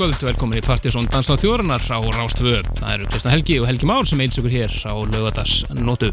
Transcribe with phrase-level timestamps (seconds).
[0.00, 2.54] Kvöld, velkomin í Partíson Dansla þjóranar á Rástvö.
[2.78, 6.08] Það eru Kristna Helgi og Helgi Már sem eils ykkur hér á lögadagsnótu.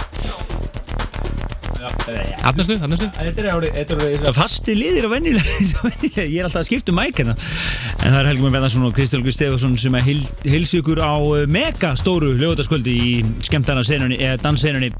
[2.41, 3.07] Hannastu, hannastu?
[3.15, 5.86] Þetta er árið, þetta er árið fasti liðir og vennilega,
[6.18, 9.23] ég er alltaf að skipta um mækina en það er Helgi Már Beðarsson og Kristján
[9.37, 13.14] Stefansson sem er hilsi ykkur á eh, mega stóru lögadaskvöldi í
[13.47, 14.92] skemmtana senunni, eða danssenunni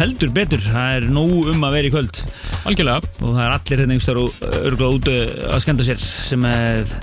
[0.00, 2.24] heldur betur, það er nóg um að vera í kvöld
[2.64, 3.04] Algjörlega.
[3.20, 5.12] og það er allir hérna einhverstaðar og örgulega út
[5.52, 6.96] að skemmta sér sem er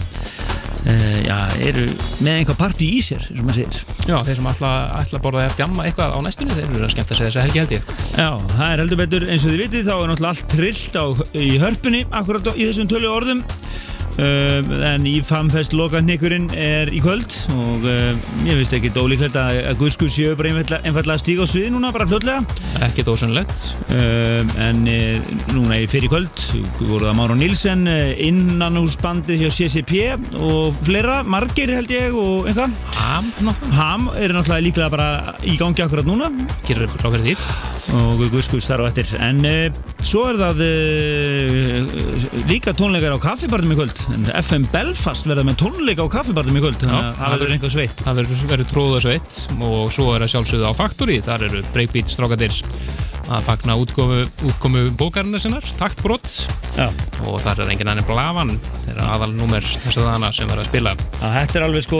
[0.88, 1.36] Uh, já,
[1.68, 1.84] eru
[2.24, 3.80] með einhvað parti í sér, og maður segir.
[4.08, 4.70] Já, þeir sem ætla,
[5.02, 7.48] ætla að borða eftir jamma eitthvað á næstunni, þeir eru að skemmta sig þess að
[7.48, 7.92] helgi held ég.
[8.16, 11.06] Já, það er heldur betur eins og þið vitið, þá er náttúrulega allt trillt á,
[11.44, 13.44] í hörpunni, akkurat í þessum tölu orðum.
[14.18, 18.16] Uh, en í famfest lokanikkurinn er í kvöld og uh,
[18.48, 21.92] ég finnst ekki dólíklegt að, að Guðskur séu bara einfallega að stíga á svið núna,
[21.94, 22.42] bara fljótlega.
[22.88, 23.68] Ekkert ósannlegt.
[23.92, 24.82] Uh, en
[25.54, 26.34] núna er fyrir kvöld,
[26.80, 27.86] voruð það Máru Nílsen,
[28.26, 29.94] innanúsbandið hjá CCP
[30.42, 32.74] og fleira, margir held ég og eitthvað.
[32.98, 33.30] Ham.
[33.78, 36.32] Ham er náttúrulega líklega bara í gangi akkurat núna.
[36.66, 37.38] Gerur fyrir því.
[38.02, 39.14] Og Guðskur starf á eftir.
[39.22, 39.46] En
[40.02, 40.66] svo er það
[42.50, 44.07] líka tónleikar á kaffibarnum í kvöld.
[44.08, 48.04] FM Belfast verða með tónleika á kaffibarnum í kvöld þannig að það verður einhver sveitt.
[48.06, 52.56] það verður tróða sveitt og svo er það sjálfsögðu á Factory þar eru Breakbeat strákadir
[53.28, 56.30] að fagna útkomu, útkomu bókarinnar sinnar, taktbrott
[57.28, 60.64] og þar er engin annin Blavan þeir eru aðal númer þess að hana sem verður
[60.64, 60.96] að spila.
[61.20, 62.00] Þetta er alveg sko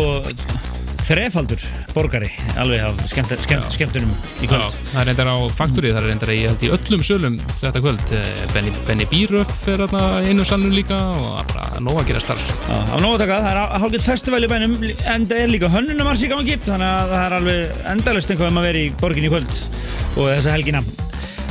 [1.06, 4.66] þrefaldur borgari alveg af skemmt, skemmt, skemmtunum í kvöld.
[4.66, 8.14] Já, það er reyndar á Factory, það er reyndar í, í öllum sölum þetta kvöld.
[8.54, 12.54] Benny, Benny Bíröf er einu salnum líka og bara nóg að gera starf.
[12.68, 15.72] Já, á nóg að taka, það er hálfgett festival í bænum en það er líka
[15.74, 19.28] hönnunumars í gangi þannig að það er alveg endalust einhvað um að vera í borgin
[19.28, 19.62] í kvöld
[20.18, 20.84] og þessa helgina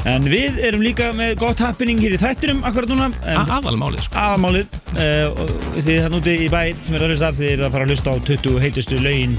[0.07, 3.09] En við erum líka með gott happening hér í þættinum akkurat núna.
[3.43, 4.21] Aðalmálið sko.
[4.23, 4.77] Aðalmálið.
[4.95, 5.41] Uh,
[5.75, 7.95] þið þann úti í bæ sem er að hlusta af þið er að fara að
[7.95, 9.35] hlusta á 20 heitustu laugin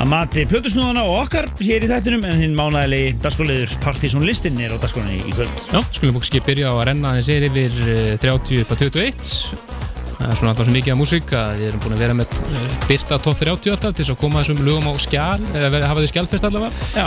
[0.00, 4.72] að mati plötusnúðana og okkar hér í þættinum en hinn mánæðilegi dagskóliður Partíson listin er
[4.72, 5.66] á dagskólinni í kvöld.
[5.74, 7.76] Já, skulum okkur byrja á að renna þess yfir
[8.22, 9.34] 30 upp að 21.
[10.20, 12.34] Það er svona alltaf svo mikið af músík að við erum búin að vera með
[12.84, 16.10] byrta top 30 alltaf til þess að koma þessum lögum á skjál, eða hafa þið
[16.12, 16.88] skjálfest allavega.
[16.92, 17.06] Já.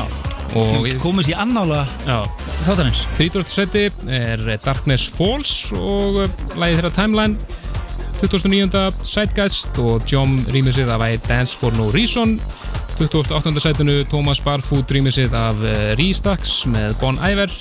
[0.58, 3.46] Og komum sér annála þáttanins 30.
[3.54, 6.24] seti er Darkness Falls og
[6.58, 7.62] lægið þeirra Timeline
[8.20, 8.84] 2009.
[9.06, 12.40] Sidegeist og John rýmisið af I Dance For No Reason
[12.98, 13.54] 28.
[13.62, 15.62] setinu Thomas Barfoot rýmisið af
[16.02, 17.54] Restacks með Bon Iver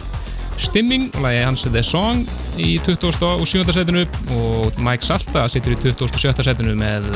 [0.61, 2.25] Stimming lægið hans The Song
[2.61, 3.73] í 27.
[3.73, 4.05] setinu
[4.37, 6.45] og Mike Salta situr í 27.
[6.45, 7.09] setinu með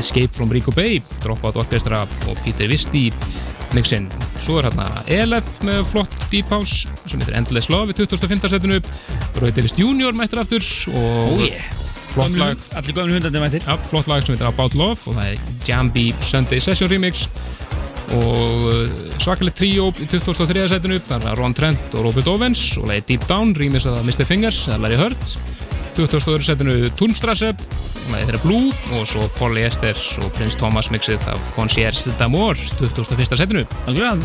[0.00, 3.08] Escape From Rico Bay Dropout Orchestra og Peter Visti
[3.76, 4.08] mixin.
[4.40, 8.48] Svo er hérna ELF með flott Deep House sem heitir Endless Love í 2005.
[8.50, 8.80] setinu
[9.38, 11.70] Rauðilis Junior mættir aftur og oh, yeah.
[12.14, 15.34] flott lag Allir gömlu hundandi mættir ja, flott lag sem heitir About Love og það
[15.34, 17.28] er Jambi Sunday Session Remix
[18.16, 20.66] og svakalegt tríó í 2003.
[20.72, 24.26] setinu þar er Ron Trent og Robert Owens og lagi Deep Down, rýmis að Mr.
[24.28, 25.36] Fingers er Larry Hurt
[25.96, 26.42] 2002.
[26.46, 27.52] setinu Tunstrasse
[28.10, 33.38] lagi þeirra Blue og svo Polyester og Prince Thomas mixið af Concierge d'Amour 2001.
[33.38, 33.64] setinu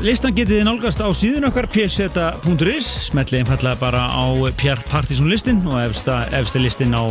[0.06, 4.26] Listan getið þið nálgast á síðun okkar pseta.is smetlið einfallega bara á
[4.58, 7.04] Pierre Partizón listin og efsta, efsta listin á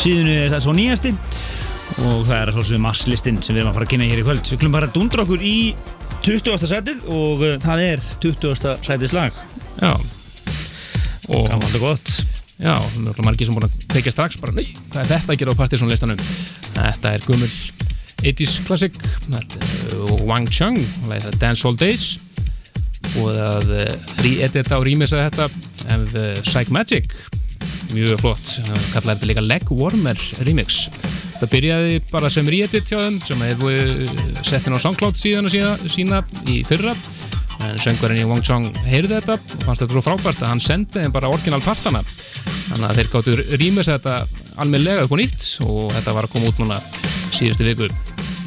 [0.00, 1.14] síðunu er það svo nýjasti
[2.00, 4.44] og það er svolítið masslistin sem við erum að fara að kynna hér í kvöld.
[4.48, 5.56] Við klumum bara að dundra okkur í
[6.24, 6.66] 20.
[6.70, 8.76] setið og það er 20.
[8.86, 9.40] setið slag.
[9.80, 9.92] Já.
[11.30, 12.12] Og það var alltaf gott.
[12.60, 15.38] Já, það er margir sem búin að tekja strax bara, nei, hvað er þetta að
[15.40, 16.24] gera á Partiðsson listanum?
[16.74, 17.48] Þetta er gummul
[18.20, 18.98] 80's klassik,
[20.28, 20.76] Wang Chung,
[21.08, 22.18] er Dance All Days
[23.16, 23.70] og það
[24.20, 25.48] re-edita og remisa þetta
[25.96, 27.08] ef Psych Magic,
[27.94, 28.52] mjög flott,
[28.92, 30.82] kallar þetta líka Leg Warmer remix.
[31.40, 33.76] Það byrjaði bara sem re-edit hjá þeim sem hefur
[34.44, 36.20] sett inn á SoundCloud síðan og sína,
[36.52, 36.92] í fyrra.
[37.64, 41.00] En söngvarinn í Wang Chung heyrði þetta og fannst þetta svo frábært að hann sendi
[41.00, 42.04] þeim bara orginal partana.
[42.04, 44.20] Þannig að þeir gáttu rýmis þetta
[44.60, 46.80] almenlega upp og nýtt og þetta var að koma út núna
[47.36, 47.88] síðustu viku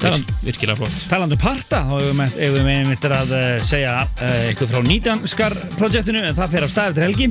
[0.04, 0.96] Taland, virkilega flott.
[1.08, 3.34] Talandu parta, þá hefur við með myndir að
[3.64, 7.30] segja uh, eitthvað frá nýtjanskar projektinu en það fer á staðið til helgi.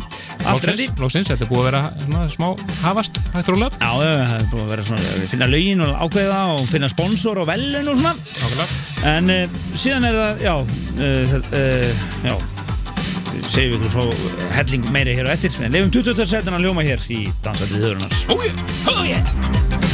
[1.03, 2.49] Lóksins, þetta er búið að vera svona, smá
[2.83, 6.41] hafast hægt róla Já, það er búið að vera svona, við finna lögin og ákveða
[6.55, 8.17] og finna sponsor og velun og svona.
[8.41, 8.81] Nákvæmlega.
[9.13, 10.57] En uh, síðan er það, já,
[11.05, 12.37] uh, já
[13.53, 15.57] segjum við ykkur frá helling meiri hér og eftir.
[15.61, 16.25] En lefum 20.
[16.25, 18.63] setin að ljóma hér í Dansætið þauðurnar Oh yeah!
[18.93, 19.92] Oh yeah!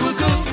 [0.00, 0.49] We'll go.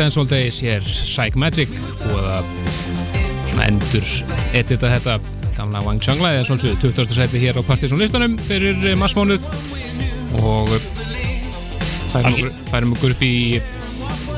[0.00, 1.68] Hér Psych Magic
[2.08, 2.46] og að
[3.50, 4.06] svona endur
[4.56, 5.18] edita þetta.
[5.58, 7.12] Gamla Wang Chang-læði eða svona 20.
[7.12, 9.44] seti hér á Partiðsson listanum fyrir massmánuð
[10.40, 10.72] og
[12.70, 13.60] færum okkur upp í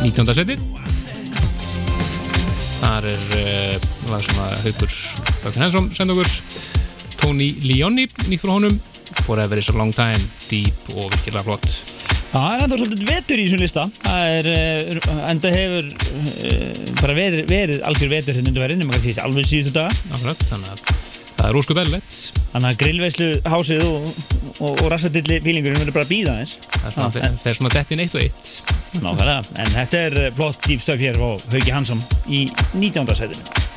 [0.03, 0.35] 19.
[0.35, 0.59] seti
[2.81, 4.99] þar er uh, lag sem að haugur
[5.45, 6.35] Bökun Hensson senda okkur.
[7.23, 8.75] Tony Leoni nýtt frá honum.
[9.23, 10.19] Forever is a long time,
[10.51, 11.92] deep og virkilega flott
[12.33, 13.83] Það er enda svolítið vetur í þessum lista.
[14.07, 19.05] Það er, eh, enda hefur uh, bara verið, verið algjör vetur hérna undir verðin, maður
[19.05, 19.93] kannski alveg síðustu daga.
[20.09, 21.01] Þannig að
[21.43, 22.19] það er ósku velleitt
[22.53, 24.07] Þannig að grillveislu hásið og,
[24.61, 27.19] og, og rassadilli fílingurinn verður bara að býða þess Það
[27.51, 28.53] er svona dett inn eitt og eitt.
[28.93, 32.45] Nákvæmlega, en þetta er flott dýpstöf hér á Hauki Hansson í
[32.77, 33.15] 19.
[33.17, 33.72] setinu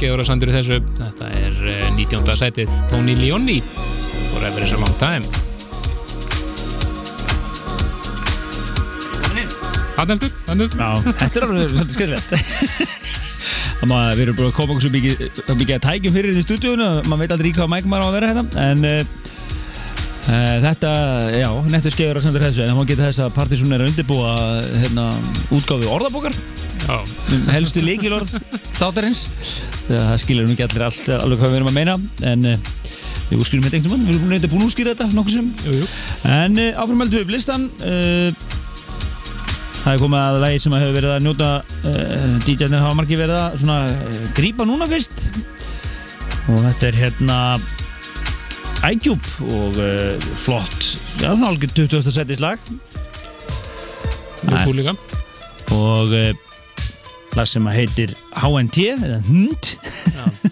[0.00, 0.80] skeiður að sandur þessu.
[0.96, 1.56] Þetta er
[1.98, 2.20] 19.
[2.24, 3.60] Eh, sætið Tony Leoni.
[4.30, 5.26] Forever is a long time.
[10.00, 10.86] Aðneldur, aðneldur Já,
[11.20, 12.30] þetta er alveg svolítið skemmtilegt
[13.80, 15.20] Þannig að við erum búin að koma okkur svo mikið,
[15.58, 18.30] mikið að tækjum fyrir í stúdíunum maður veit aldrei hvað mæk maður á að vera
[18.30, 18.44] hérna.
[18.64, 19.02] En uh,
[20.64, 20.92] þetta,
[21.36, 24.34] já, nettur skeiður að sandur þessu en má geta þess að Partiðsson er að undirbúa
[24.82, 25.06] hérna,
[25.56, 26.40] útgáfi orðabókar.
[26.88, 28.32] Um helstu líkilorð
[28.80, 29.26] þáttarins
[29.98, 31.96] það skilur nú ekki allir allt, alveg hvað við erum að meina
[32.30, 32.64] en uh,
[33.30, 35.76] við úrskýrum þetta einhvern veginn við erum nefndið búin að úrskýra þetta nokkur sem jú,
[35.80, 35.88] jú.
[36.36, 38.44] en uh, áframældu við upp listan uh,
[39.80, 41.50] það er komið að lægi sem hefur verið að njóta
[42.44, 43.78] DJ-nir hafa margir verið að svona,
[44.36, 45.22] grípa núna fyrst.
[46.52, 47.38] Og þetta er hérna
[48.90, 49.80] iCube og
[50.42, 50.84] flott.
[51.22, 52.12] Já svona alveg 20.
[52.12, 52.68] setið slag.
[54.44, 54.94] Mjög cool líka.
[55.78, 56.14] Og
[57.38, 59.64] lag sem að heitir HNT eða HNT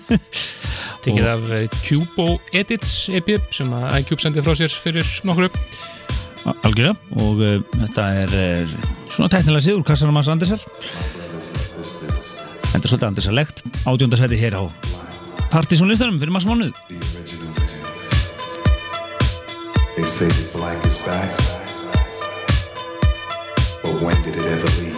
[1.05, 1.47] Tekið af
[1.85, 5.49] Cubo Edits EP sem að iCube sendið frá sér fyrir nokkru.
[6.67, 8.77] Algjörða og uh, þetta er uh,
[9.13, 10.63] svona teknilega síður kassanum hans Andersar.
[12.69, 13.63] Þetta er svolítið Andersarlegt.
[13.89, 14.63] Átjóndarsæti hér á
[15.49, 16.73] Partizónlistanum fyrir maður smánuð
[19.97, 21.33] They say the black is back
[23.83, 24.98] But when did it ever leave?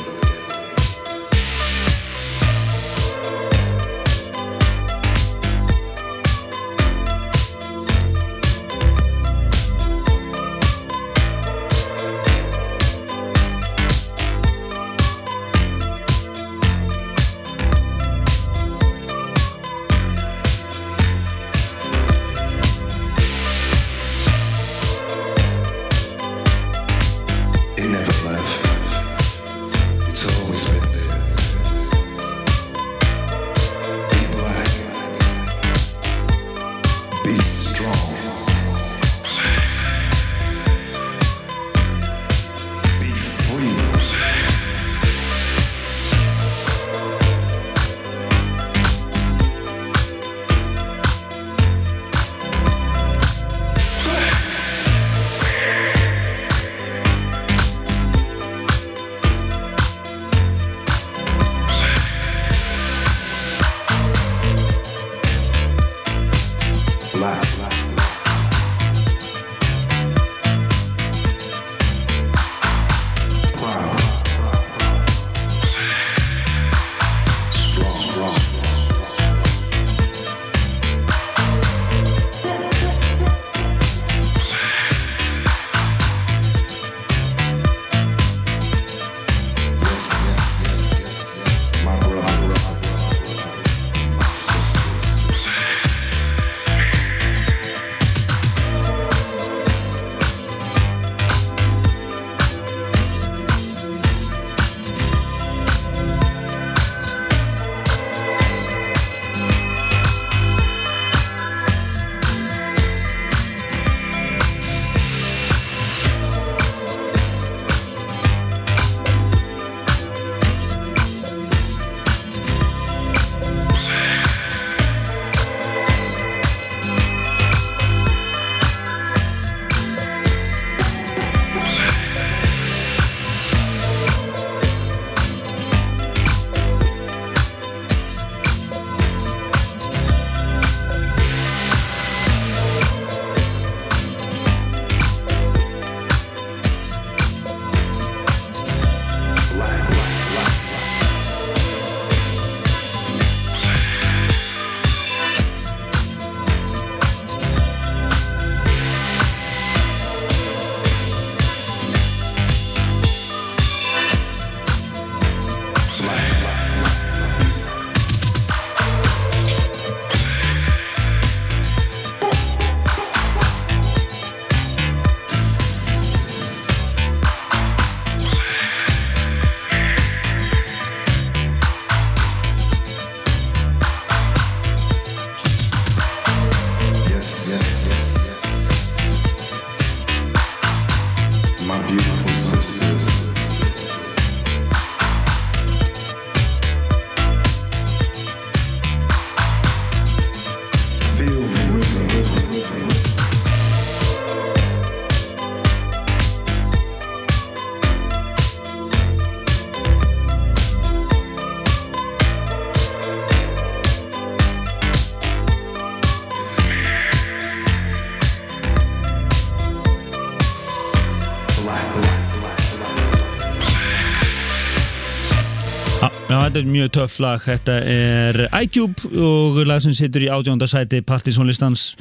[226.61, 227.41] Er mjög töff lag.
[227.45, 231.95] Þetta er iCube og lag sem situr í ádjóndarsæti Partizónlistans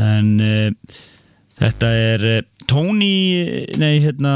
[0.00, 0.98] en uh,
[1.60, 3.16] þetta er uh, Tony,
[3.80, 4.34] nei, hérna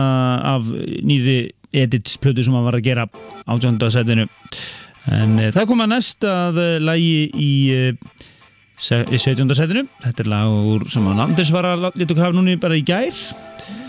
[0.57, 1.38] af nýði
[1.76, 3.07] edits plötu sem hann var að gera
[3.48, 4.28] ádjóndarsætinu
[5.12, 6.35] en uh, það kom að næsta
[6.85, 7.52] lagi í
[8.78, 9.42] í 17.
[9.59, 12.85] setinu þetta er lag úr sem hann Anders var að leta hafa núni bara í
[12.87, 13.16] gær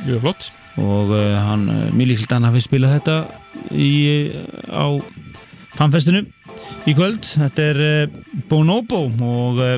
[0.08, 3.18] Mjög flott og uh, hann, mjög líkt hann hafi spilað þetta
[3.70, 3.92] í,
[4.72, 4.88] á
[5.78, 6.24] fanfestinu
[6.90, 8.18] í kvöld þetta er uh,
[8.50, 9.78] Bonobo og uh,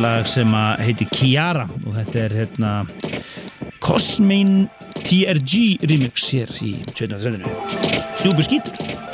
[0.00, 2.74] lag sem heitir Kiara og þetta er hérna
[3.82, 4.66] Cosmin
[5.02, 7.18] TRG remix hér í 17.
[7.22, 7.56] setinu
[8.22, 9.11] Djúbu skítur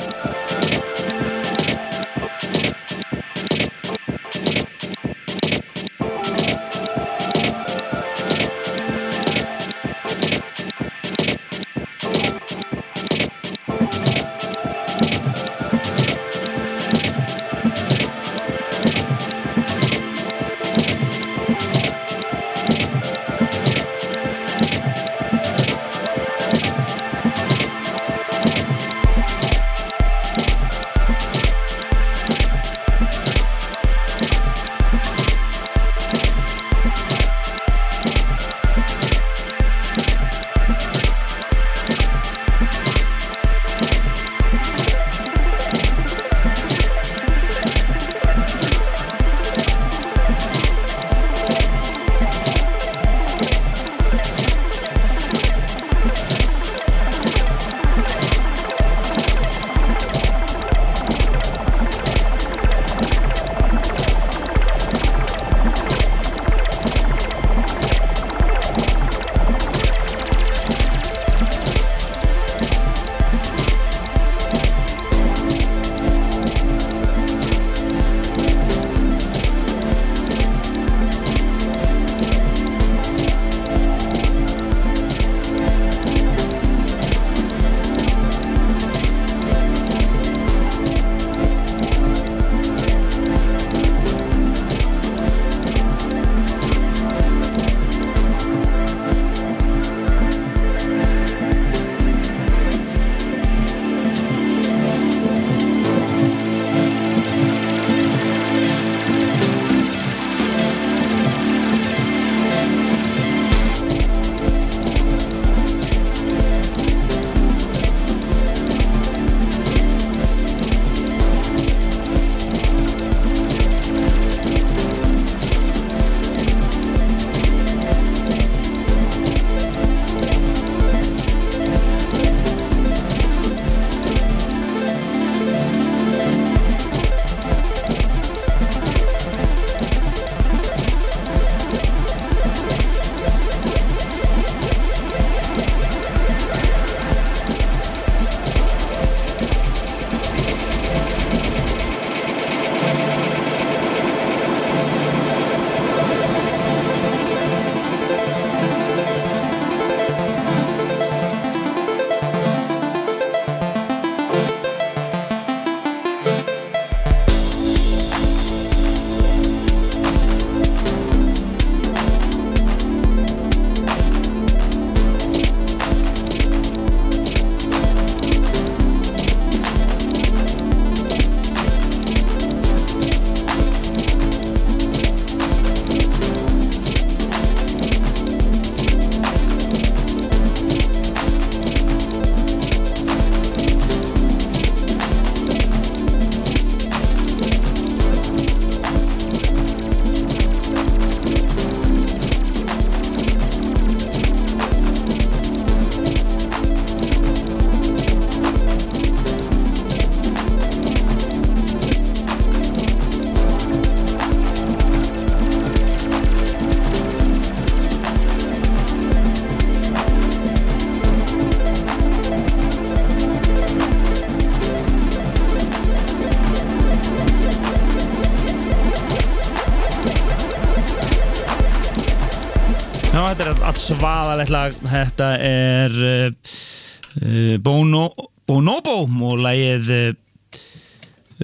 [233.89, 234.75] svaðalegt lag.
[234.91, 235.95] Þetta er
[236.29, 238.05] uh, Bono,
[238.49, 239.89] Bonobo og lagið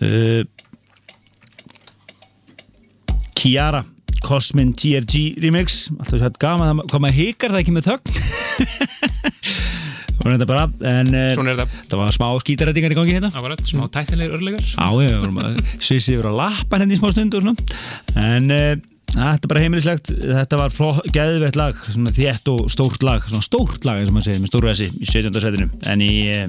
[0.02, 0.44] uh,
[3.36, 3.84] Kiara
[4.26, 5.86] Cosmin TRG remix.
[6.00, 8.08] Alltaf svo hægt gama, hvað maður hikar það ekki með þögn.
[10.16, 11.84] Svona er þetta bara, en Svona er þetta.
[11.92, 13.30] það var smá skítarætingar í gangi hérna.
[13.30, 14.64] Akkurat, smá tæknilegir örlegar
[16.16, 17.56] við vorum að lappa henni í smá stund og svona.
[18.18, 18.50] En
[19.16, 23.46] þetta er bara heimilislegt Þetta var fló, geðveitt lag Svona þétt og stórt lag Svona
[23.46, 25.42] stórt lag, eins og maður segir, með stóru essi Í 17.
[25.44, 26.46] setinu En í, uh,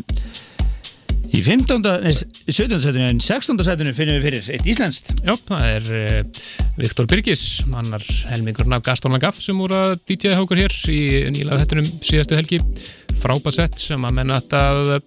[1.30, 1.86] í 15.
[2.04, 2.12] Nei,
[2.50, 2.80] 17.
[2.84, 3.64] setinu En 16.
[3.68, 6.44] setinu finnum við fyrir eitt íslenskt Já, það er uh,
[6.76, 11.00] Viktor Birgis annar helmingurinn af Gaston Lagaf sem voru að DJ-a okkur hér í
[11.32, 12.60] nýlega þettunum síðastu helgi
[13.22, 14.98] frábæð sett sem að menna þetta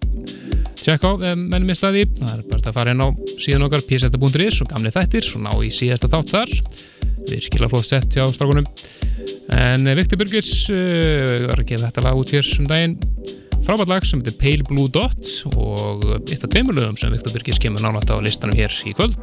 [0.80, 3.86] tjekka á ef menn mista því það er bara að fara inn á síðan okkar
[3.86, 6.56] pseta.is og gamli þættir, svo ná í síðasta þátt þar
[7.32, 8.68] virkilega flott sett hjá strákunum.
[9.56, 12.98] En Viktor Birgis uh, var að gefa þetta lag út hér um daginn.
[13.66, 17.62] Frábært lag sem heitir Pale Blue Dot og eitt af tveimur lögum sem Viktor Birgis
[17.62, 19.20] kemur nánátt á listanum hér í kvöld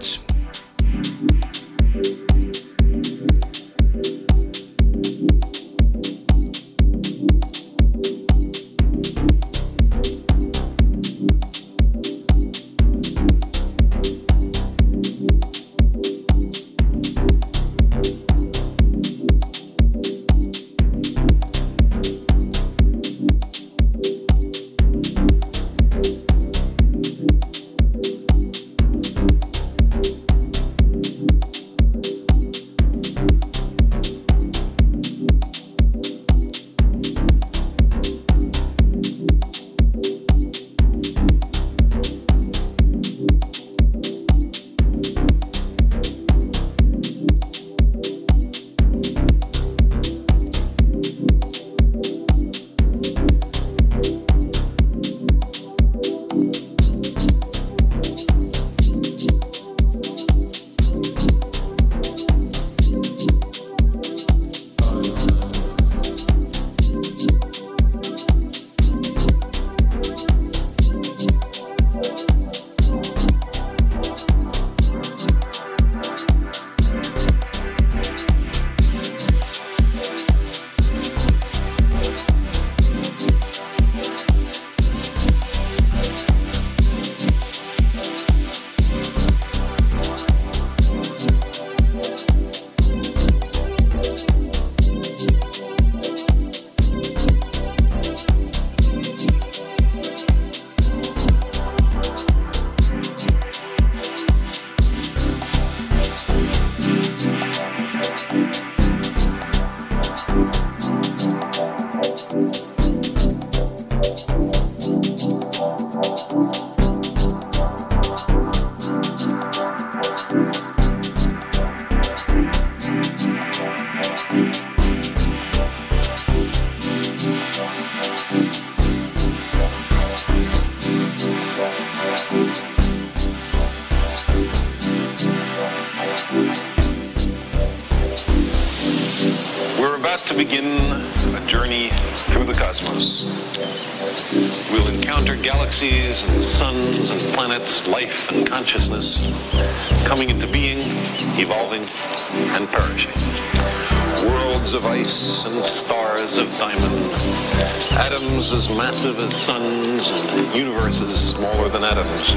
[158.69, 162.33] as massive as suns, and universes smaller than atoms.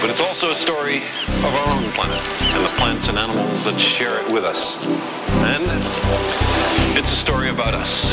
[0.00, 3.78] But it's also a story of our own planet and the plants and animals that
[3.78, 4.76] share it with us.
[5.44, 5.64] And
[6.98, 8.10] it's a story about us,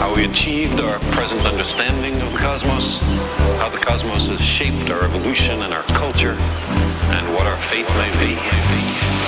[0.00, 2.98] how we achieved our present understanding of the cosmos,
[3.58, 8.10] how the cosmos has shaped our evolution and our culture, and what our fate may
[8.18, 9.21] be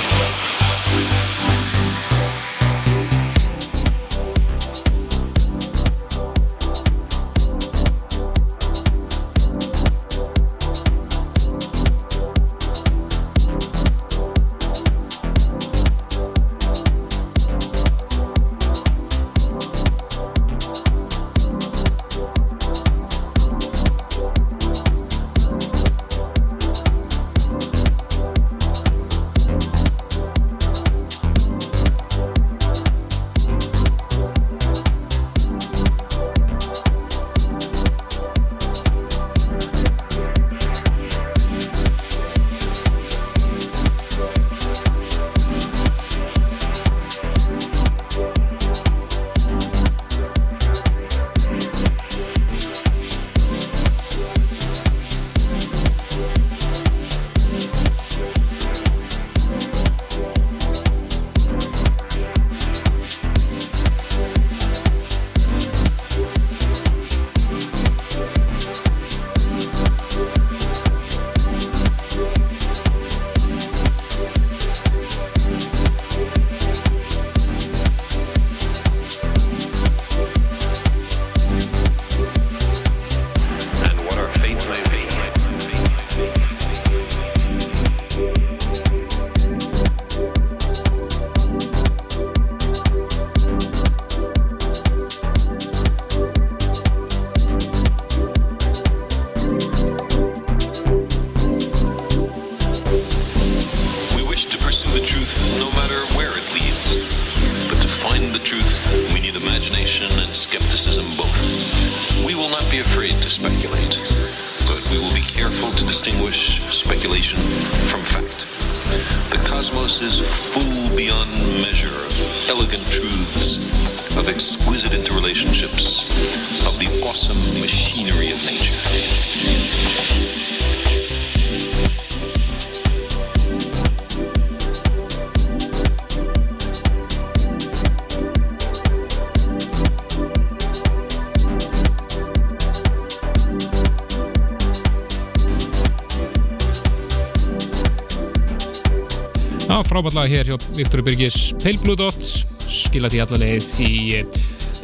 [150.85, 152.21] Viktor Blue Dot
[152.61, 154.21] skila því allaveg í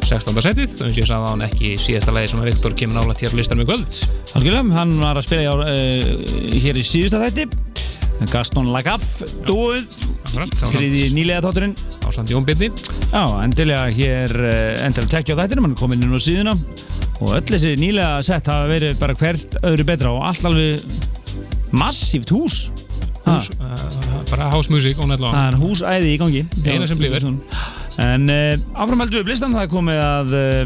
[0.01, 0.39] 16.
[0.43, 3.21] setið þannig að ég sagði á hann ekki síðasta lagi sem að Viktor kemur nálægt
[3.21, 3.99] hér á listanum í kvöld.
[4.39, 7.45] Algjörlega, hann var að spila uh, hér í síðusta þætti.
[8.31, 9.85] Gaston Lagaffe, dúið
[10.73, 11.77] þriði nýlega þátturinn.
[12.49, 12.69] Byrni
[13.11, 16.57] Já, endilega hér uh, endilega tekja á þættinum, hann komin inn á síðuna.
[17.21, 20.81] Og öll þessi nýlega sett hafa verið bara hvert öðru betra og allt alveg
[21.77, 22.70] massíft Hús,
[25.01, 26.43] og nætla Það er húsæði í gangi.
[26.65, 27.25] Eina sem blífur
[28.01, 30.65] En uh, áframhældu upp listan, það er komið að uh,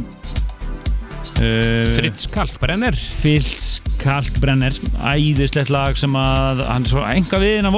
[1.36, 2.96] Fritz Kalkbrenner.
[2.96, 7.76] Fritz Kalkbrenner æðislegt lag sem að hann er svo enga viðinn af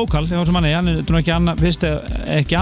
[0.53, 1.63] manni, hann er ekki annað
[2.38, 2.60] ekki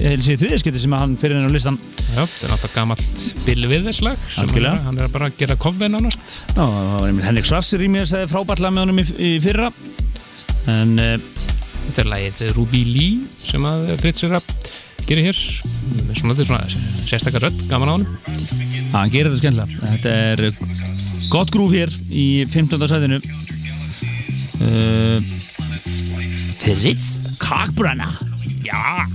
[0.00, 1.78] helsi þriðskipti sem hann fyrir henn á listan.
[2.14, 4.80] Já, það er alltaf gammalt Bill Withers lag Algjörlega.
[4.86, 8.08] hann er bara að gera kofven ánast Já, það var einmitt Henrik Svarsir í mér
[8.08, 9.68] segði frábært lag með honum í, í fyrra.
[10.72, 11.18] En uh,
[11.98, 14.44] Þetta er lagið Ruby Lee sem að Fritz að
[15.08, 15.38] gera hér.
[16.14, 18.06] Svona, þetta er svona sérstakar rödd, gaman á hann
[18.92, 20.44] hann gerir þetta skemmtilega þetta er
[21.32, 22.86] gott grúf hér í 15.
[22.92, 23.18] sæðinu
[24.62, 25.18] uh,
[26.62, 28.14] Fritz Kalkbrenner
[28.62, 29.08] Já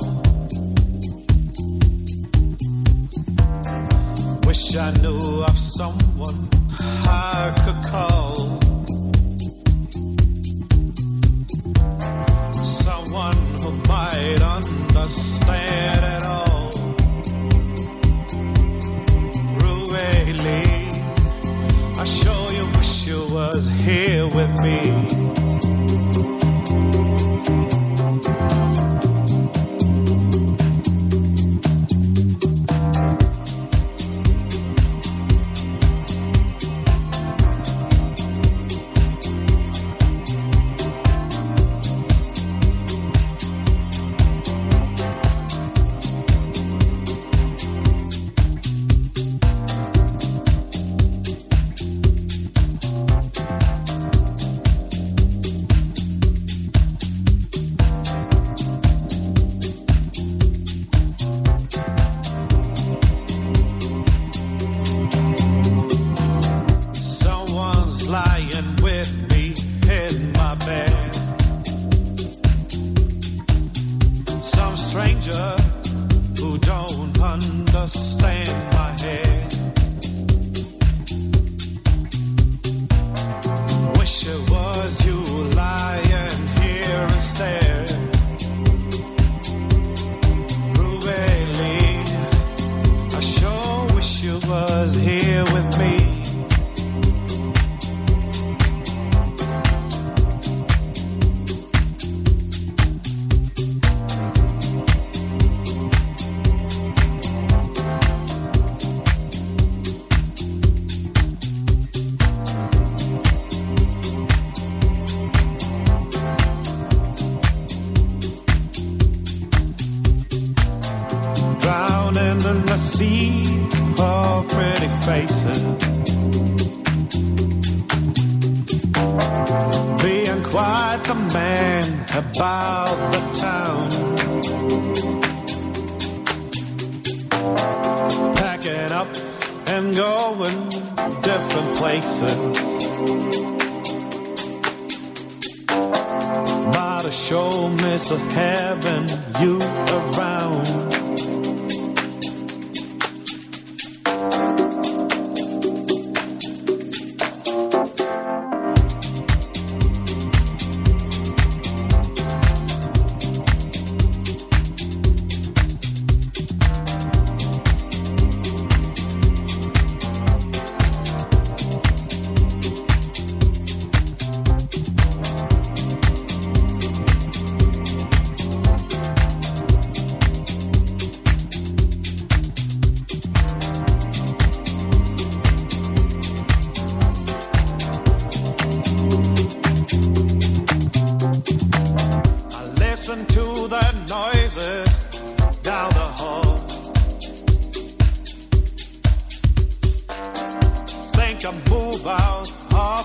[4.46, 6.48] Wish I knew of someone
[7.04, 8.57] I could call.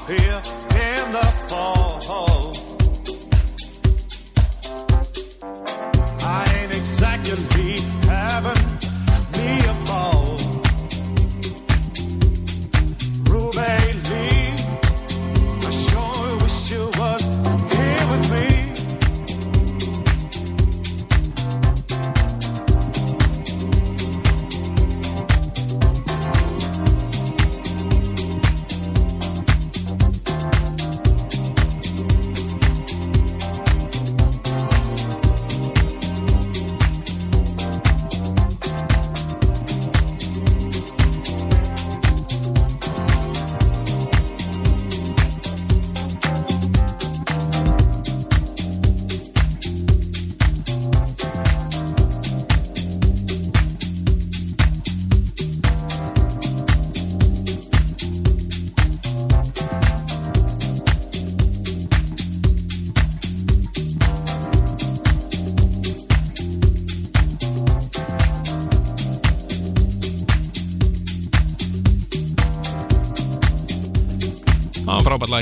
[0.08, 2.63] Here in the fall.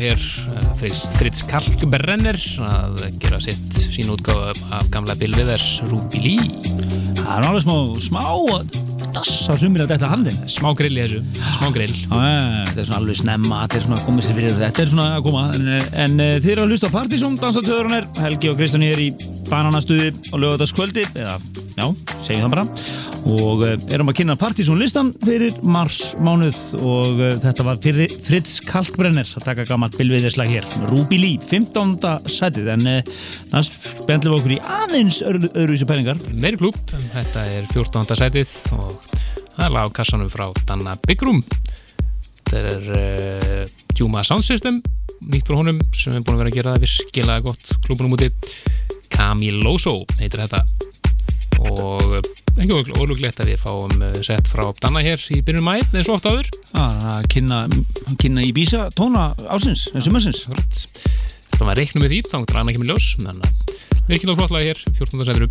[0.01, 0.21] Hér
[0.57, 6.71] eh, Fritz, Kalkbrenner að gera sitt sín útgáfa af gamla Bill Withers Ruby Lee
[7.21, 8.23] Það er alveg smá, smá
[9.11, 11.21] dassa sumir að þetta handin smá grill í þessu,
[11.57, 11.91] smá grill.
[11.91, 14.83] Þetta er svona alveg snemma, þetta er svona að koma sér fyrir þetta.
[14.83, 15.69] Er svona að koma, en,
[16.05, 19.09] en eh, þið eru að hlusta á Partizón, dansatöðurunar, Helgi og Kristján er í
[19.51, 21.37] bananastuði og lögataskvöldi, eða,
[21.75, 21.85] já,
[22.17, 22.67] segjum það bara
[23.29, 28.13] og uh, erum að kynna Partizón listan fyrir mars mánuð og uh, þetta var fyrir
[28.25, 31.97] Fritz Kalkbrenner að taka gammalt bilviðislag hér, Ruby Lee 15.
[32.31, 33.11] sætið, en uh,
[33.53, 36.79] næst spendlum við okkur í aðeins öðru, öðruvísi penningar meiri klúb,
[37.13, 38.17] þetta er 14.
[38.23, 38.97] sætið og
[39.51, 41.43] það er lag á kassanum frá Danna Bigrum
[42.51, 44.81] þetta er uh, Juma Sound System
[45.29, 48.31] nýtt frá honum sem er búin að vera að gera það virkilega gott klúbunum úti.
[49.11, 50.80] Camiloso heitir þetta
[51.61, 52.19] og uh,
[52.61, 56.17] ekki ólúglegt að við fáum uh, sett frá Danna hér í byrjun mæ eins og
[56.17, 56.49] oft áður.
[56.81, 57.65] Að kynna,
[58.21, 60.47] kynna í bísa tóna ásins, sumarsins
[61.61, 63.53] þetta var reiknum með því, þá er annað kemur ljós þannig að
[64.07, 65.25] virkilega flott lag hér 14.
[65.29, 65.47] sætinu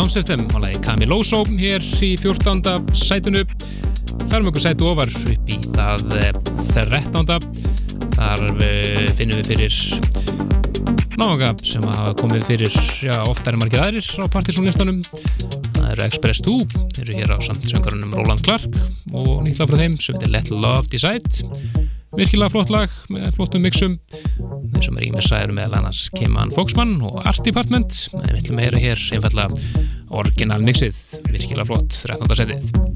[0.00, 2.94] Sound System og lagi Camiloso hér í 14.
[2.96, 3.42] sætunu
[4.30, 6.06] færum ykkur sætu ofar upp í það
[6.70, 7.34] 13.
[8.14, 8.44] þar
[9.18, 9.76] finnum við fyrir
[11.20, 15.02] náðanga sem hafa komið fyrir já, oftar en margir aðrir á partysónlistanum
[15.76, 16.56] það eru Express 2
[16.96, 18.80] þeir eru hér á samtsöngarunum Roland Clark
[19.12, 21.44] og nýtt lag frá þeim sem heitir Let Love Decide
[22.16, 26.56] virkilega flott lag með flottum mixum þeir sem er í með sæður meðal annars Kiman
[26.56, 30.96] Foxman og Art Department við ætlum að heyra hér einfallega orginal mixið,
[31.30, 32.40] virkilega flott 13.
[32.42, 32.89] setið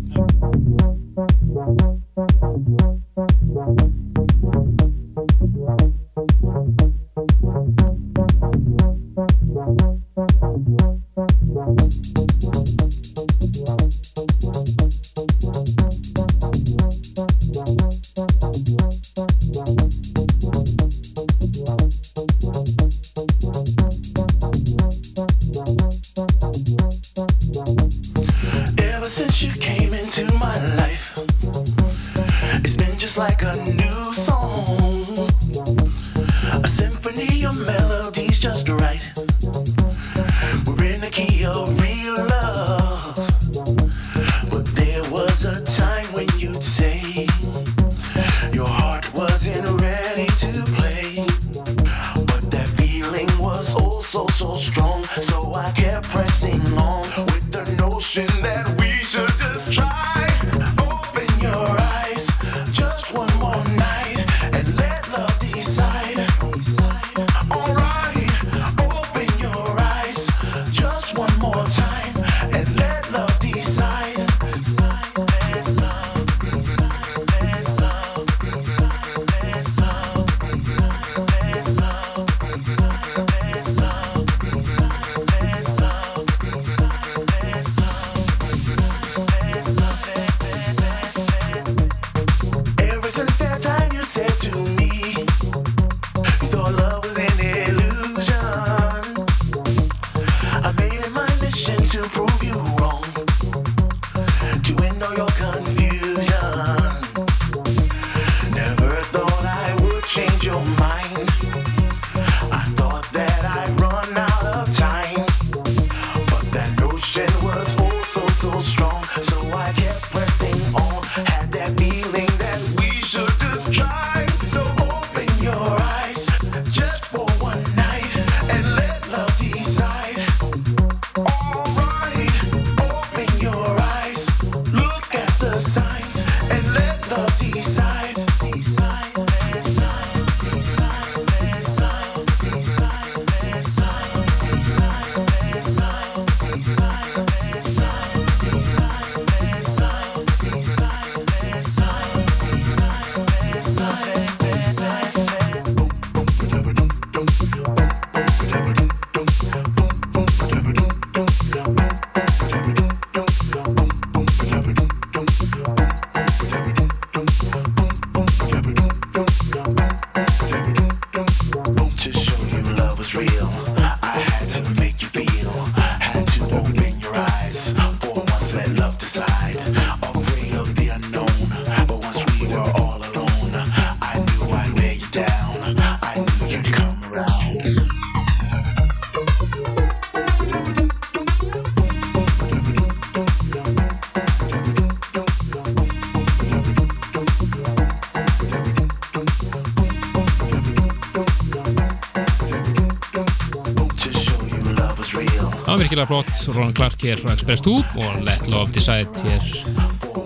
[206.05, 209.45] virkilega flott Ron Clark hér frá Express 2 og Let Love Decide hér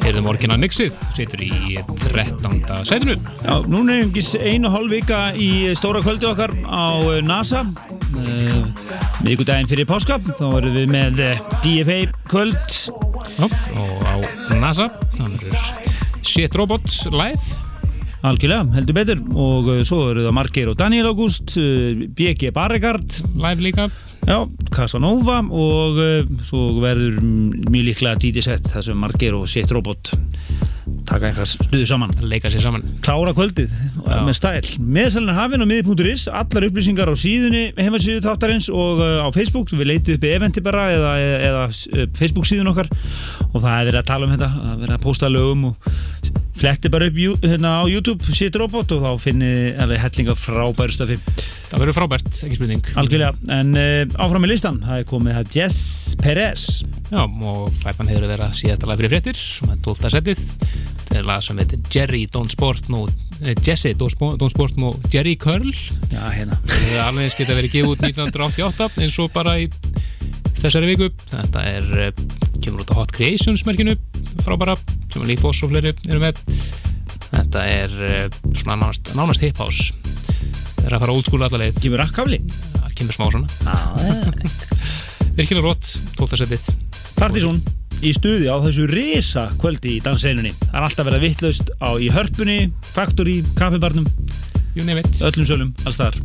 [0.02, 1.76] heyrðum orginal mixið setur í
[2.08, 2.56] 13.
[2.88, 3.14] setinu
[3.44, 7.62] Já, núna er einhvers einu hálf vika í stóra kvöldu okkar á eh, NASA.
[9.22, 12.00] Miðgudaginn fyrir páska þá erum við með eh, DFA
[12.30, 12.74] kvöld.
[13.38, 13.46] Já,
[13.78, 14.14] og á
[14.58, 17.62] NASA þannig er Shit Robot live.
[18.26, 19.22] Algjörlega, heldur betur.
[19.38, 21.54] Og svo eru það Margeir og Daniel August
[22.18, 23.20] BG Barregard.
[23.38, 23.90] Live líka.
[24.28, 24.42] Já,
[24.78, 30.14] Casanova og uh, svo verður mjög líklega DJ-sett þar sem Marger og Shit Robot
[31.08, 32.12] taka eitthvað stuðu saman.
[32.28, 32.84] Leika sér saman.
[33.04, 34.18] Klára kvöldið Já.
[34.26, 34.70] með stæl.
[34.96, 39.72] Meðsælun hafinn á miði.is allar upplýsingar á síðunni heimasíðu þáttarins og uh, á Facebook.
[39.72, 42.90] Við leitum upp í eventi bara eða, eða, eða Facebook síðun okkar.
[43.50, 45.92] Og það er verið að tala um þetta að verið að posta lögum og
[46.58, 51.18] fletti bara upp hérna á YouTube sitt robot og þá finnið alveg hellinga frábæru stöfi
[51.78, 52.86] Það verður frábært, ekki spurning.
[52.98, 56.62] Algjörlega, en uh, áfram í listan það er komið það Jess Perez.
[57.12, 60.10] Já, og færðan hefur verið að síðasta lag fyrir fréttir það er 12.
[60.16, 60.42] setið.
[60.64, 63.04] Þetta er lag sem heitir Jerry Don't Sport no,
[63.44, 65.70] eh, Jesse Don't Sport, no Jerry Curl.
[66.10, 69.70] Já, hérna, það er alveg eins geta verið gefið út 1988 eins og bara í
[70.58, 71.12] þessari viku.
[71.30, 72.26] Þetta er, eh,
[72.58, 73.94] kemur út á Hot Creations merkinu,
[74.42, 74.74] frábæra
[75.14, 76.42] sem Lee Foss og fleiri eru með.
[77.28, 79.97] Þetta er eh, svona nánast, nánast hip house það
[80.84, 81.80] er að fara út skúla allar leið.
[81.82, 82.40] Gefur rakkafli
[82.78, 83.48] það kemur smá svona.
[85.38, 86.40] Virkilega rótt, 12.
[86.42, 86.70] setið.
[87.18, 87.60] Partizón
[88.04, 92.10] í stuði á þessu risa kvöldi í danseinunni það er alltaf verið vittlaust á í
[92.14, 92.60] hörpunni
[92.92, 93.40] Factory,
[95.02, 95.18] it.
[95.26, 96.22] öllum sölum, alls þar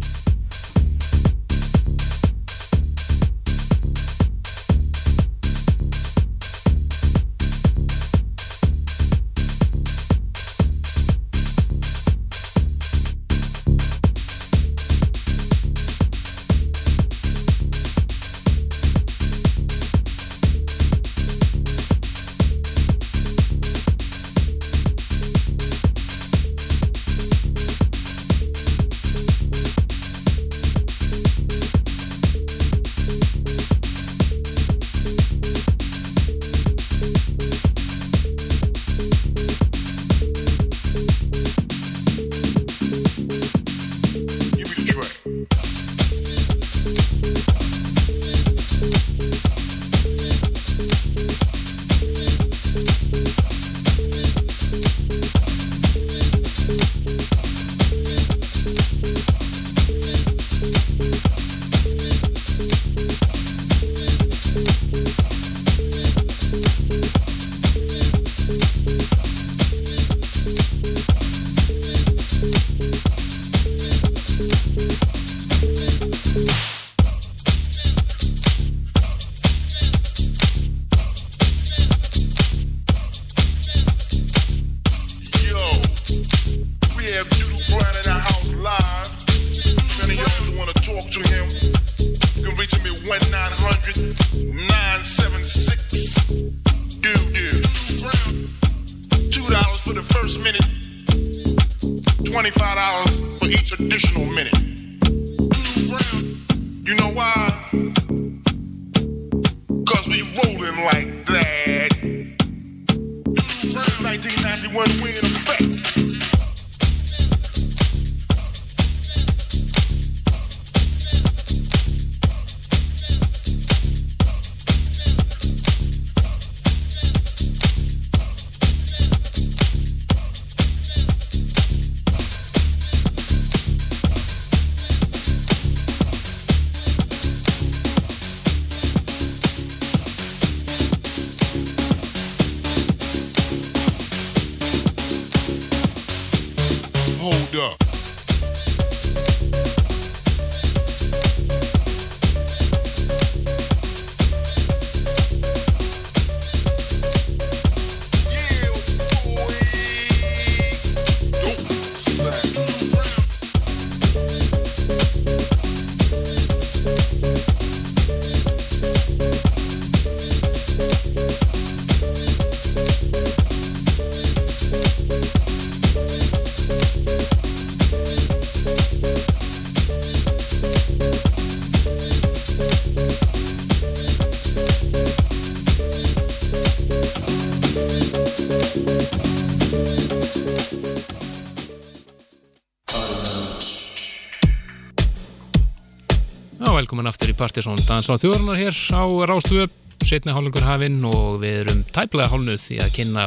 [197.44, 199.68] velkomin aftur í Partisón Dans á þjóðurnar hér á Rástvö
[200.04, 203.26] setni hálfingur hafinn og við erum tæplega hálnuð því að kynna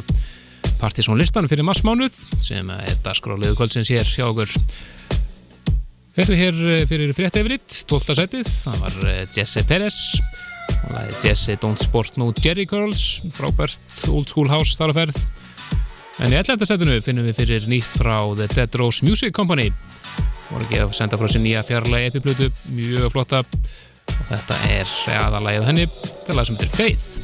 [0.81, 4.53] Partisón listan fyrir massmánuð sem er dagskráliðu kvöldsins hér hjá okkur
[6.17, 8.15] Þetta er hér eh, fyrir frétt yfiritt 12.
[8.17, 9.99] setið, það var eh, Jesse Perez
[10.87, 15.21] og er Jesse Don't Sport No Jerry Curls frábært Old School House þar að ferð
[16.25, 16.65] en í 11.
[16.65, 19.69] setinu finnum við fyrir nýtt frá The Dead Rose Music Company
[20.51, 23.43] voru ekki að senda frá sér nýja fjarlægi epiplötu, mjög flotta
[24.31, 24.95] þetta er
[25.27, 25.87] aðalægið henni.
[26.27, 27.16] Til að sem Faith Faith,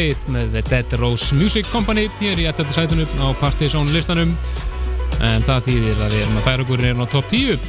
[0.00, 2.72] Faith með The Dead Rose Music Company hér í 11.
[2.72, 4.30] sætunum á Partizón listanum
[5.20, 7.66] en það þýðir að við erum að færa okkur hérna á top 10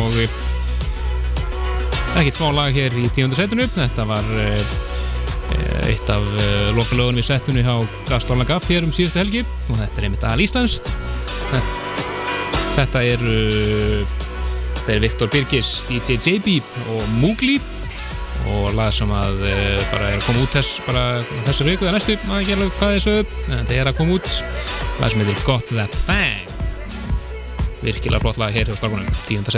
[0.00, 0.16] og
[2.18, 3.36] ekkert smá lag hér í 10.
[3.38, 4.74] sætunum þetta var uh,
[5.86, 6.26] eitt af
[6.74, 7.78] lokalögunum í settunni á
[8.10, 10.90] Gastólan Gaff hér um síðustu helgi og þetta er einmitt al Íslandst
[12.74, 13.38] þetta eru
[14.82, 16.58] þeir eru Viktor Birgis, DJ JB
[16.96, 17.60] og Mugli
[18.46, 21.04] og lag sem að uh, bara er að koma út þess bara
[21.48, 24.32] þessu viku eða næstu, maður ekki alveg hvað þessu en þetta er að koma út.
[24.98, 26.56] Lag sem heitir Got That Bang.
[27.82, 29.54] Virkilega flott lag hér hjá strákunum, tíunda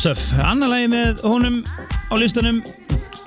[0.00, 0.30] stöff.
[0.40, 1.60] Annar lagi með honum
[2.08, 2.60] á listanum.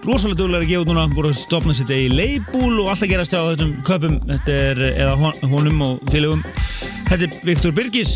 [0.04, 1.04] Rosalega duglega að gefa út núna.
[1.14, 5.14] Voru að stopna sér í leibúl og alltaf gerast á þessum köpum þetta er, eða
[5.20, 6.42] hon- honum og félögum.
[7.10, 8.14] Þetta er Viktor Birgis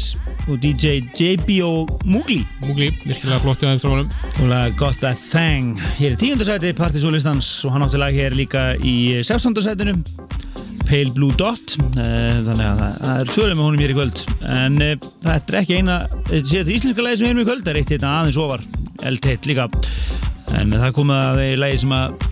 [0.48, 2.40] og DJ JB og Mugli.
[2.66, 4.10] Múgli, virkilega flott í aðeins frá honum
[4.42, 8.72] og lag Got That Thing hér er tíundasæti Partizólistans og hann átti lag hér líka
[8.80, 9.54] í 16.
[9.62, 10.00] sætinu.
[10.88, 11.76] Pale Blue Dot.
[12.00, 14.22] Eh, þannig að það, er tvölega með honum hér í kvöld.
[14.56, 14.94] En uh,
[15.28, 15.98] þetta er ekki eina
[16.32, 17.64] eh, séð þetta íslenska lagi sem erum í kvöld?
[17.64, 18.66] Það er eitt hérna aðeins ofar.
[19.08, 19.68] Eldteitt líka.
[20.58, 22.28] En það er komið að því lagi sem að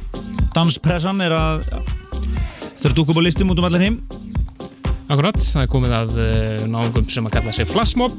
[0.56, 4.00] danspressan er að það er að dúka upp á listum út um allar heim.
[5.06, 8.16] Akkurat, það er komið að uh, náungum sem að kalla sig Flashmob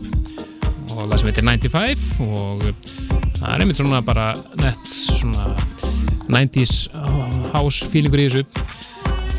[0.96, 2.92] og það sem heitir 95 og uh,
[3.40, 4.28] það er einmitt svona bara
[4.60, 5.50] nett svona
[6.30, 6.76] 90s
[7.52, 8.46] house feelingur í þessu.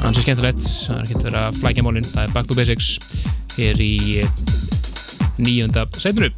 [0.04, 2.94] Hans er skemmtilegt, það er ekki að flækja málinn, það er Back to Basics.
[3.58, 3.94] Hér í
[5.38, 6.30] nýjönda setinu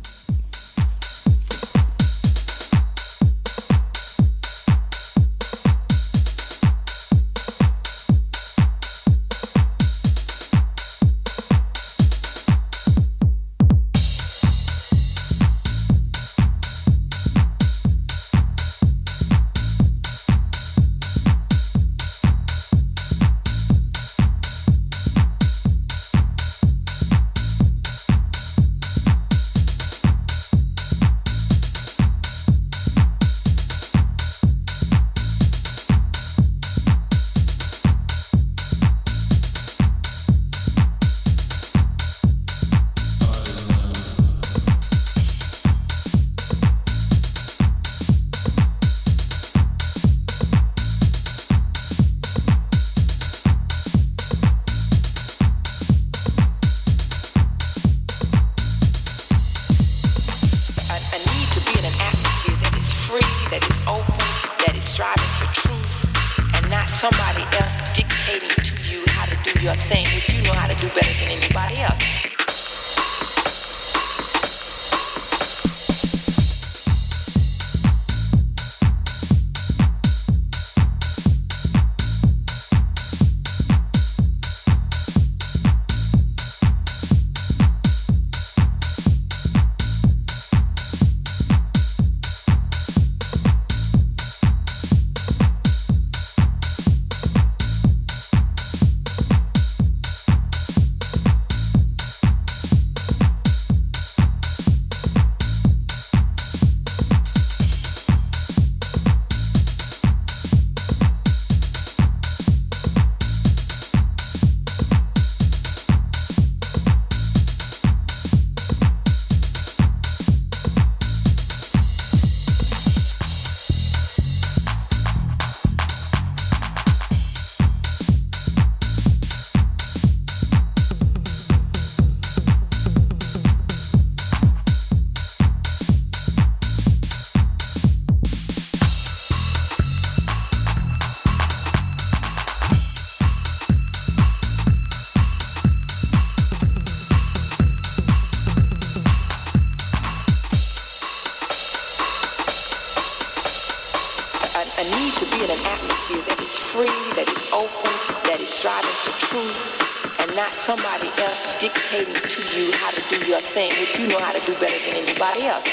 [160.70, 164.38] somebody else dictating to you how to do your thing, which you know how to
[164.46, 165.66] do better than anybody else.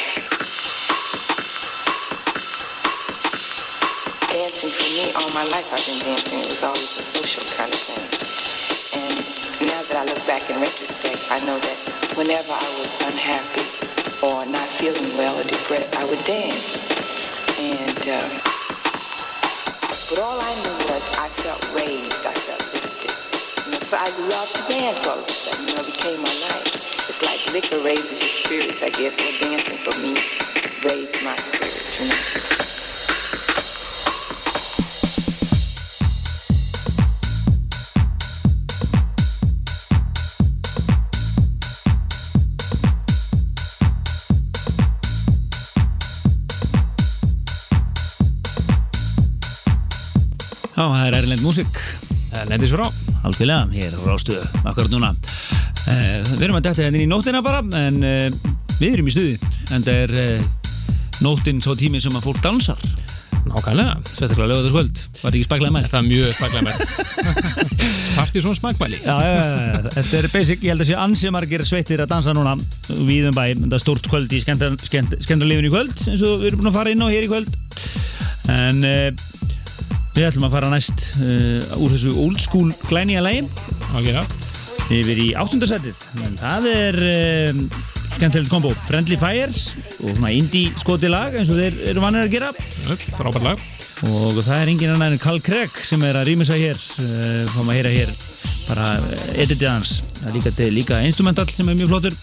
[4.33, 6.41] Dancing for me, all my life I've been dancing.
[6.41, 8.09] It was always a social kind of thing.
[9.05, 9.21] And
[9.69, 11.79] now that I look back in retrospect, I know that
[12.17, 13.69] whenever I was unhappy
[14.25, 16.89] or not feeling well or depressed, I would dance.
[17.61, 18.56] And um,
[24.07, 25.27] I loved to dance all of
[25.85, 27.11] became my life.
[27.11, 29.19] It's like liquor raises your spirits, I guess.
[29.19, 30.15] Well, dancing for me
[30.87, 32.01] raised my spirits.
[32.01, 32.47] You know.
[50.77, 52.16] Já, erlend músík
[52.51, 52.85] Lendis frá
[53.27, 55.15] algjörlega, hér á rástuðu akkurat núna.
[55.89, 58.29] Eh, Við erum að dætta hérna inn í nóttina bara en eh,
[58.81, 59.37] við erum í stuði
[59.73, 60.47] en það er eh,
[61.25, 62.81] nóttin svo tími sem að fólk dansar.
[63.47, 65.91] Nákvæmlega, Sérstaklega lögðarskvöld, var þetta ekki spæklaði mælt?
[65.93, 66.81] það er mjög spaglæmert
[68.17, 72.03] Partysón smagmæli Já, já, já, þetta er basic, ég held að sé ansi margir sveittir
[72.03, 72.57] að dansa núna
[73.07, 76.65] við um bæ, þetta er stórt kvöld í skemmtarlifin í kvöld eins og við erum
[76.65, 77.55] búin að fara inn á hér í kvöld.
[78.51, 79.25] En uh,
[80.17, 83.45] við ætlum að fara næst uh, úr þessu old school glænýja lægi
[83.97, 84.25] Algjörða
[84.87, 85.99] yfir í áttundasætið.
[86.41, 87.61] Það er uh,
[88.15, 88.71] skemmtilegt kombo.
[88.87, 92.53] Friendly Fires og svona indie skoti lag eins og þeir eru vannir að gera.
[93.17, 93.65] Frábært lag.
[94.07, 97.73] Og það er engin annar en Carl Craig sem er að rýmisa hér uh, fáum
[97.73, 98.15] að heyra hér
[98.67, 98.87] bara
[99.39, 102.17] editið hans það er líka, líka instrumental sem er mjög flottur.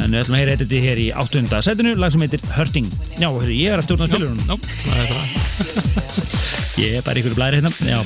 [0.00, 2.88] En við ætlum að heyra editið hér í áttunda setinu lag sem heitir Hurting.
[3.20, 7.60] Já, ég er að stjórna spilurinn Nó, það er það ég er bara ykkur blæri
[7.60, 8.00] hérna já,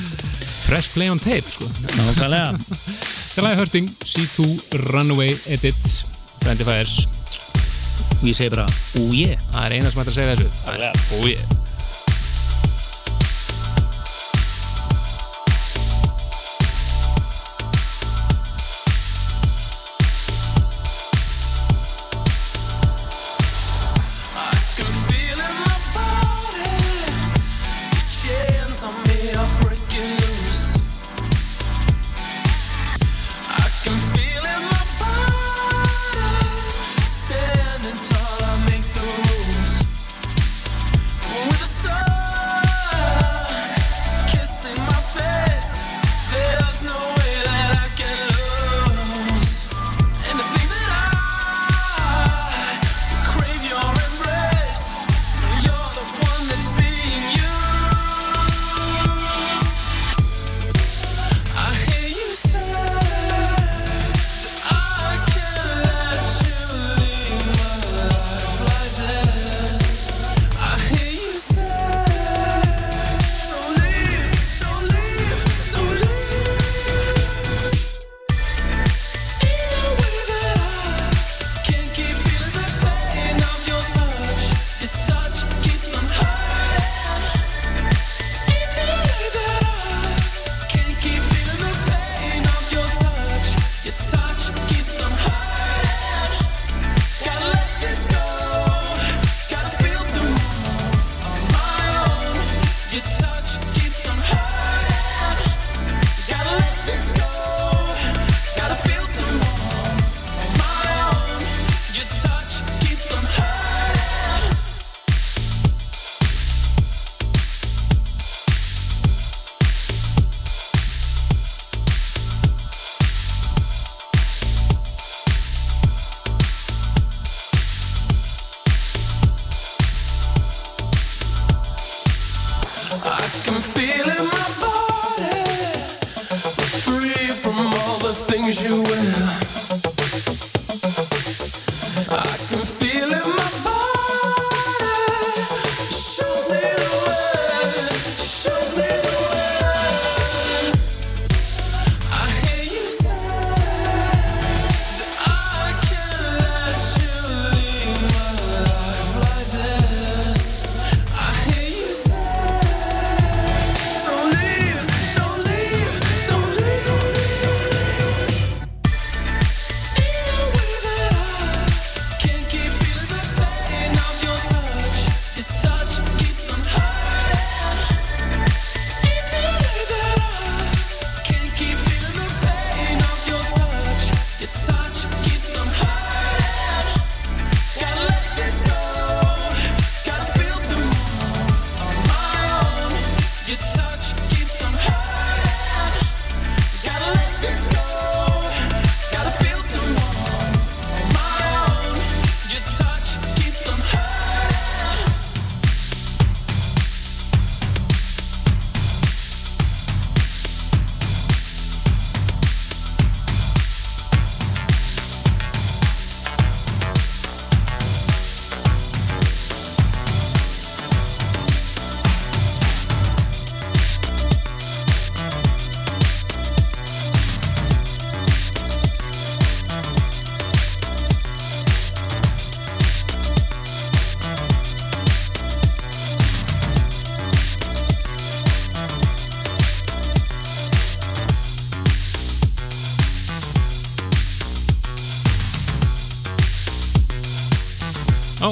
[0.67, 1.63] Fresh play on tape, sko.
[1.95, 2.57] Nákvæmlega.
[3.31, 4.47] Það er lagi Hurting, C2
[4.89, 5.93] Runaway Edit
[6.41, 6.97] Friendly Fires.
[8.17, 8.65] Og ég segi bara,
[8.99, 9.39] ú ég.
[9.53, 10.51] Það er eina sem hægt að segja þessu.
[10.65, 11.66] Það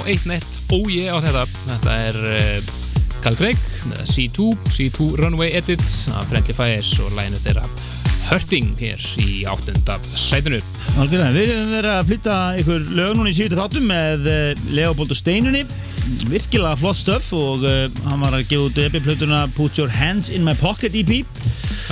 [0.09, 1.45] eitt nett óje á þetta.
[1.69, 2.73] Þetta er uh,
[3.25, 7.65] Carl Craig með C2, C2 Runway Edit af Friendly Fires og læginu þeirra
[8.25, 10.59] Hurting hér í áttunda sætinu.
[10.95, 15.13] Algjörlega, við erum verið að flytta ykkur lög núna í síðustu þáttum með eh, Leopold
[15.13, 15.61] og Steinunni.
[16.29, 20.45] Virkilega flott stöf og uh, hann var að gefa út EP-plötuna Put Your Hands in
[20.45, 21.25] My Pocket EP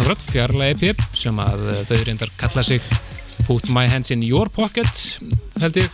[0.05, 2.81] Rött fjarlæg EP sem að þau reyndar kalla sig
[3.47, 4.93] Put My Hands in Your Pocket
[5.61, 5.89] held ég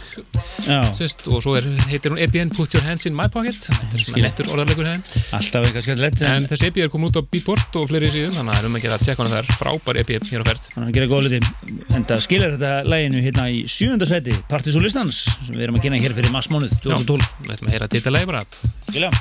[0.98, 3.58] sist, og svo er, heitir hún EP-in Put Your Hands in My Pocket.
[3.70, 7.20] Þetta er svona lettur orðarleikur hefði alltaf eitthvað skemmtilegt en þessi EP er komin út
[7.20, 9.36] á Beatport og fleiri síðum þannig að það er um að gera að tjekka hana
[9.36, 9.52] þar.
[9.64, 10.70] Frábær EP hér á ferð.
[10.78, 11.41] Hann gera góð liti
[11.96, 15.82] en það skilir þetta læginu hérna í sjönda seti Partis og Listans sem við erum
[15.82, 18.48] að kynna hér fyrir massmánuð 2012 við ætlum að heyra titlalegi bara.
[18.90, 19.14] Skilja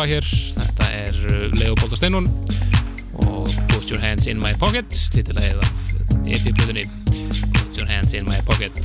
[0.00, 2.28] lag hér þetta er uh, Leopold og Steinun
[3.26, 5.90] og Put Your Hands in My Pocket titilæðið af
[6.24, 6.86] EP-plötunni
[7.58, 8.80] Put Your Hands in My Pocket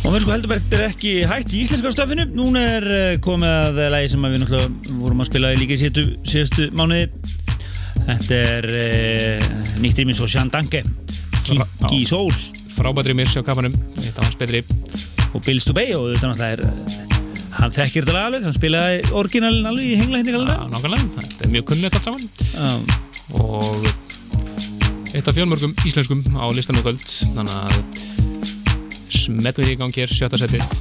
[0.00, 2.24] Og við sko heldur bara þetta er ekki hægt í íslenska stöfinu.
[2.32, 5.76] Núna er eh, komið að lagi sem að við náttúrulega vorum að spila í líka
[5.76, 7.10] í síðustu, mánuði.
[8.06, 9.50] Þetta er uh,
[9.84, 10.80] nýtt rýmis og Sean Danke,
[11.44, 12.32] Kiki Soul
[12.80, 14.64] frábært rýmis á kafanum þetta var hans betri
[15.34, 16.99] og Bills to Bay og þetta náttúrulega er eh,
[17.70, 21.46] hann þekkir þetta alveg, hann spilaði orginalin alveg í hengla hindi Já, kallar nákvæmlega, þetta
[21.46, 22.24] er mjög kunnlegt allt saman.
[22.50, 23.86] Þetta og
[25.14, 27.02] eitt af fjölmörgum íslenskum á listanum kvöld
[27.36, 27.74] þannig að
[29.10, 30.79] smetum því í gangi er sjötta setið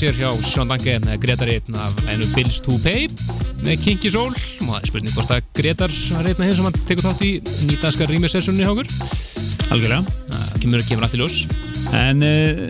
[0.00, 3.02] sér hjá Sean Danke með Gretar einn af einu Bills to Pay.
[3.60, 6.68] Með Kinky Soul og það er spurning hvort að Gretar var einn af þeim sem
[6.68, 7.32] hann tekur þátt í
[7.68, 8.88] nýtaskar rýmisessunni hjá okkur.
[9.74, 10.00] Algjörlega.
[10.30, 11.36] Það kemur, kemur allt í ljós.
[12.00, 12.64] En uh,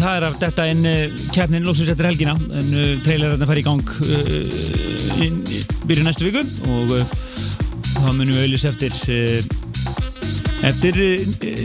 [0.00, 2.34] það er að þetta inn uh, keppnin lóksins eftir helgina.
[2.50, 5.42] En uh, trailerarna fær í gang uh, inn,
[5.86, 6.42] byrju næstu viku.
[6.74, 6.96] Og
[8.00, 8.98] þá munum við auðlis eftir
[10.66, 10.98] eftir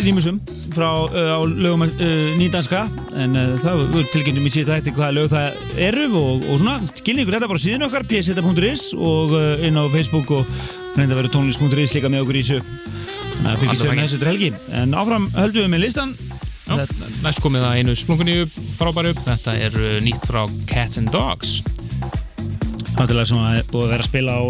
[0.04, 0.40] rýmusum
[0.74, 1.92] frá uh, á lögum uh,
[2.40, 2.86] nýdanska.
[3.18, 6.78] En það voru tilkynntum í síðan eftir hvaða lög það eru og, og svona.
[7.02, 10.56] Skilningur þetta bara síðan okkar pseta.is og inn á Facebook og
[10.98, 12.62] reynda að vera tónlist.is líka með okkur í þessu.
[13.38, 14.52] Þannig að fylgjast við með þessu til helgi.
[14.82, 16.18] En áfram höldum við með listan
[16.68, 18.38] næst komið að einu splunkunni
[18.78, 19.22] frábæru upp.
[19.24, 21.62] Þetta er nýtt frá Cats and Dogs.
[22.98, 24.44] Náttúrulega sem að búið að vera að spila á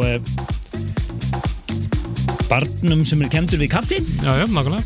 [2.49, 4.83] barnum sem er kendur við kaffi Já, já, nákvæmlega.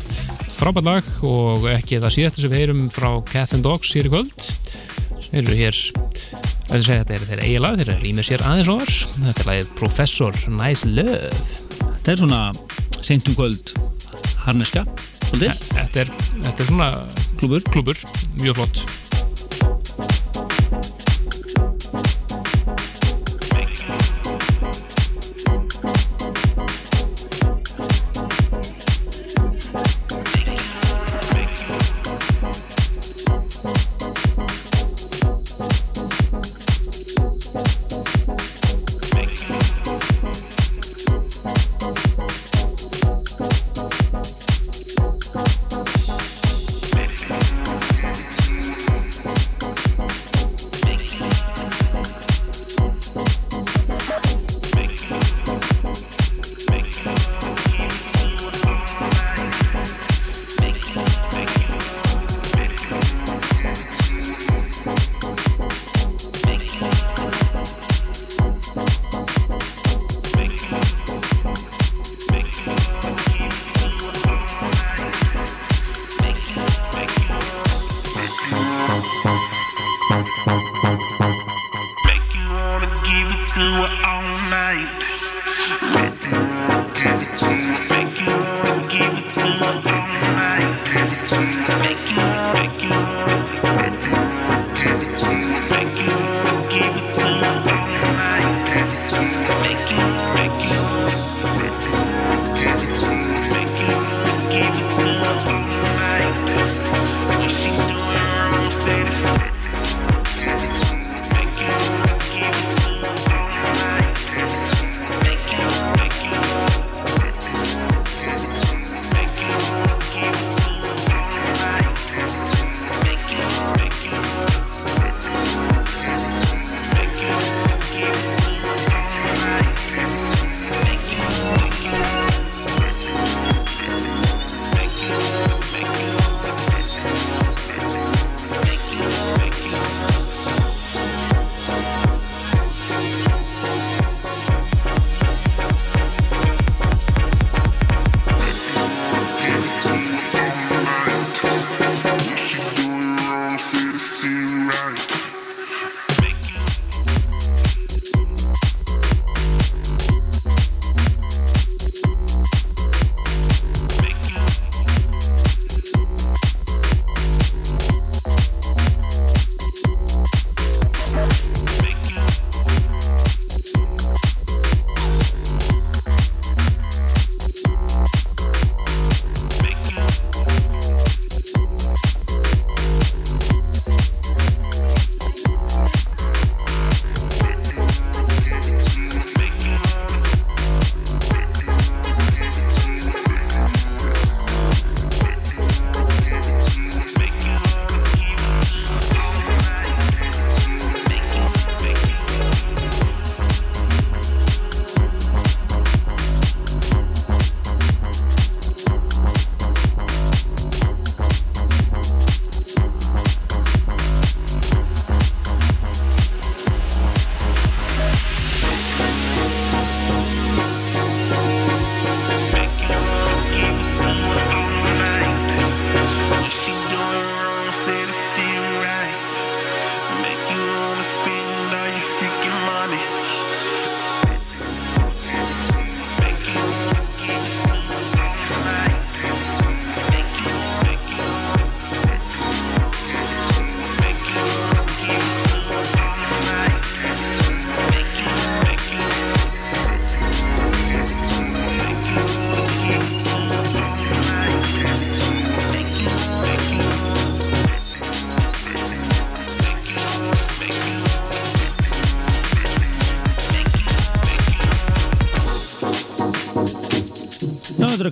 [0.58, 4.12] Frábært lag og ekki það síðast sem við heyrum frá Cats and Dogs hér í
[4.12, 4.48] kvöld.
[5.22, 5.78] Þeir eru hér,
[6.68, 8.92] þetta er, þetta er þeirra eiginlega, þeir eru rýmið sér aðeins ofar.
[9.16, 11.32] Þetta er lagið Professor Nice Love.
[11.80, 12.42] Þetta er svona
[13.02, 13.74] seintum kvöld
[14.44, 14.84] harneska
[15.32, 16.10] svolítið, Þetta er,
[16.42, 16.90] þetta er svona
[17.40, 18.02] klúbur klúbur,
[18.42, 18.84] mjög flott.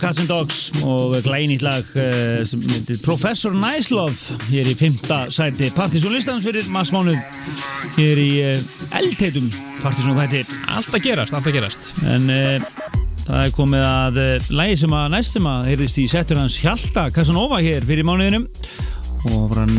[0.01, 4.15] Cats and Dogs og glænýtt lag uh, sem myndir Professor Nice Love
[4.49, 5.69] hér í fymta sæti.
[5.77, 7.13] Partizónlistans fyrir massmánu
[7.99, 8.63] hér í uh,
[8.97, 9.51] eldheitum.
[9.83, 10.41] Partizónfætti
[10.73, 11.91] Allt að gerast, allt að gerast.
[12.09, 12.71] en uh,
[13.27, 14.23] það er komið að
[14.63, 18.49] lægi sem að næst sem að heyrðist í settur hans Hjalta Casanova hér fyrir mánuðinum.
[19.29, 19.77] Og var hann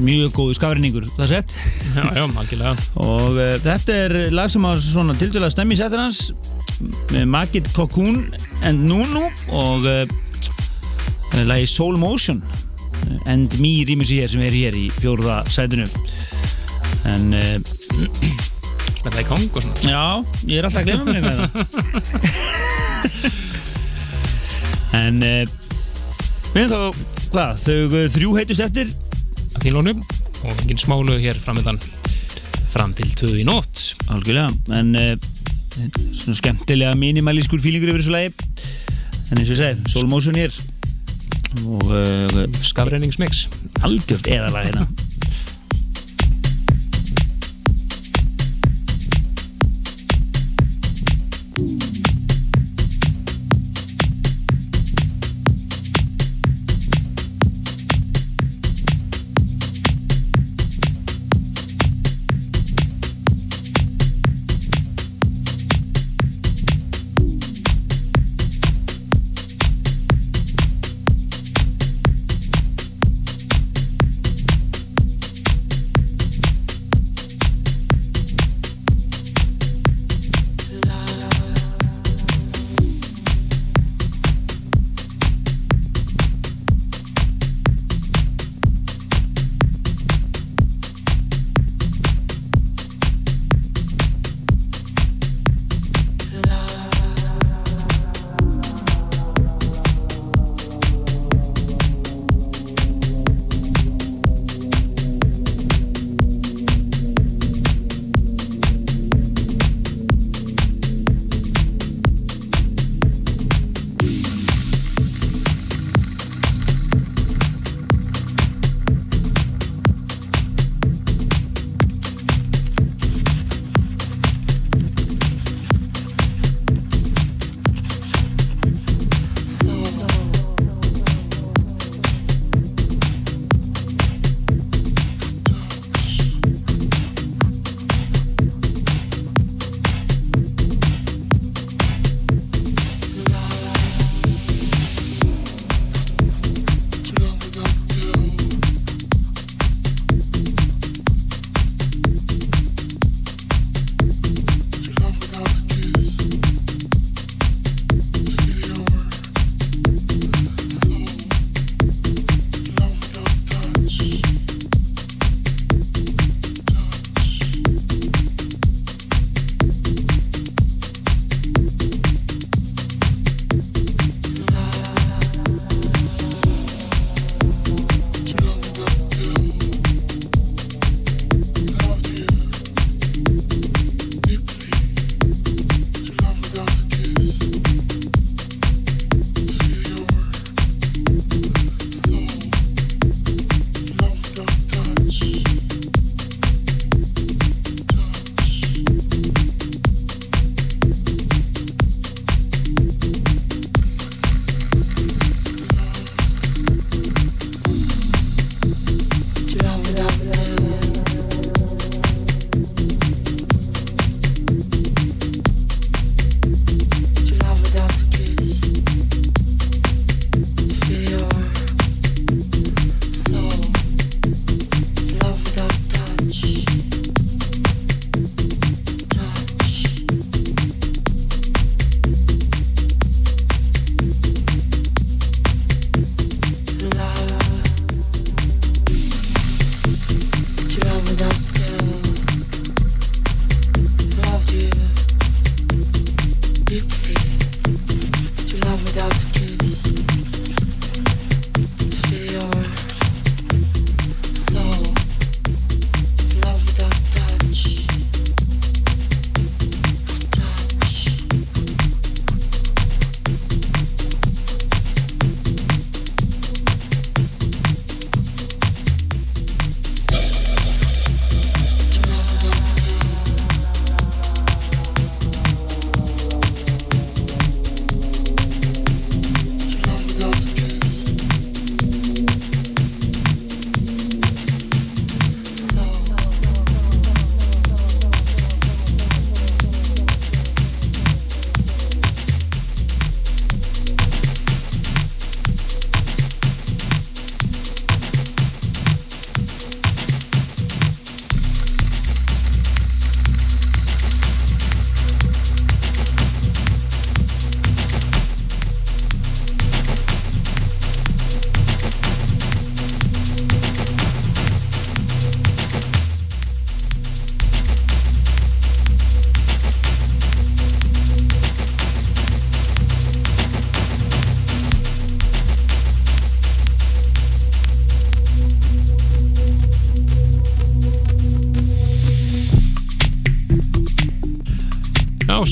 [0.00, 1.52] mjög góðu skafrinningur það sett.
[1.92, 6.30] Já, já, og þetta er lag sem var svona tildurlega stemmi í setur hans
[7.28, 8.22] Magid Cocoon
[8.64, 9.26] and Nunu
[9.60, 10.04] og uh,
[11.46, 12.42] lagi Soul Motion
[13.30, 15.86] and Me rýmis hér sem er hér í fjórða sætinu.
[17.08, 17.32] En
[19.00, 19.80] það í kong og svona.
[19.88, 20.04] Já,
[20.50, 21.50] ég er alltaf að glemma mér með það.
[25.00, 25.44] En uh,
[26.50, 26.80] við erum þá,
[27.30, 27.78] hvað, þau
[28.16, 28.86] þrjú heitust eftir.
[29.54, 29.98] Að þínlónum
[30.40, 31.80] og engin smálög hér framöndan
[32.70, 33.76] fram til töðu í nótt.
[34.12, 35.14] Algjörlega, en uh,
[35.70, 38.39] svona skemmtilega minimalískur fílingur yfir þessu lagi
[39.30, 40.54] en eins og ég segi, Soul Motion hér.
[41.66, 43.46] Og uh, Skafreiningsmix
[43.86, 44.28] algjört.
[44.30, 44.89] Eðalag hérna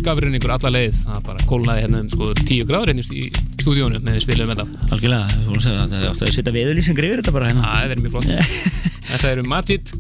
[0.09, 3.25] skafrinningur alla leið það bara kólnaði hérna um sko 10 gráður hérna í
[3.61, 4.65] stúdíónu með spilum þetta
[4.97, 7.73] Algjörlega, þú voru að segja að það átti að setja veðurlýsingar yfir þetta bara hérna.
[7.75, 8.31] það er mjög flott
[9.09, 9.93] þetta eru Majid,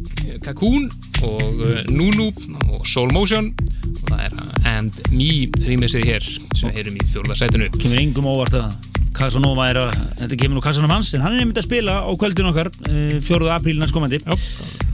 [0.46, 0.86] Cocoon
[1.28, 2.28] og uh, Nunu
[2.78, 4.38] og Soul Motion og það er
[4.72, 5.30] And Me
[5.68, 8.72] rýmisið hér sem heyrum í fjórða sætinu Kemur yngum óvart að
[9.18, 12.10] Casanova er að, þetta kemur nú Casanova hans, en hann er nefnd að spila á
[12.20, 12.68] kvöldin okkar,
[13.26, 13.48] 4.
[13.50, 14.20] apríl næstkomandi.
[14.22, 14.36] Já,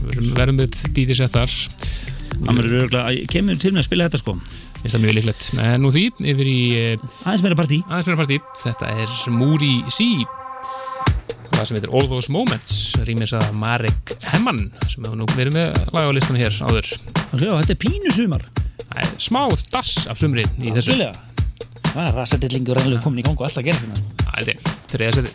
[0.07, 1.57] við verðum- við dýðis að þar
[2.35, 4.33] Hann verður örgulega, kemur til með að spila þetta sko.
[4.85, 5.45] Veist það mjög líklegt.
[5.57, 7.79] En nú því, yfir í uh, Aðeins meira partí.
[7.89, 8.35] aðeins meira partí.
[8.61, 10.05] Þetta er Moody C.
[11.55, 12.75] Það sem heitir All Those Moments,
[13.07, 16.91] rýmis að Marek Hemman, sem hefur nú verið með lag á listanum hér áður.
[17.31, 18.45] Algjörlega, þetta er pínu sumar.
[18.83, 19.41] Það er smá
[19.73, 20.93] dass af sumri í þessu.
[20.93, 21.15] Algjörlega.
[21.87, 23.97] Það var að rasatillingur reynilega komin í og alltaf gerast hérna.
[24.21, 25.31] Það er þetta, þriða seti.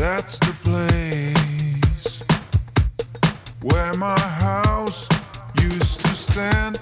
[0.00, 2.20] That's the place
[3.62, 5.06] where my house
[5.62, 6.80] used to stand,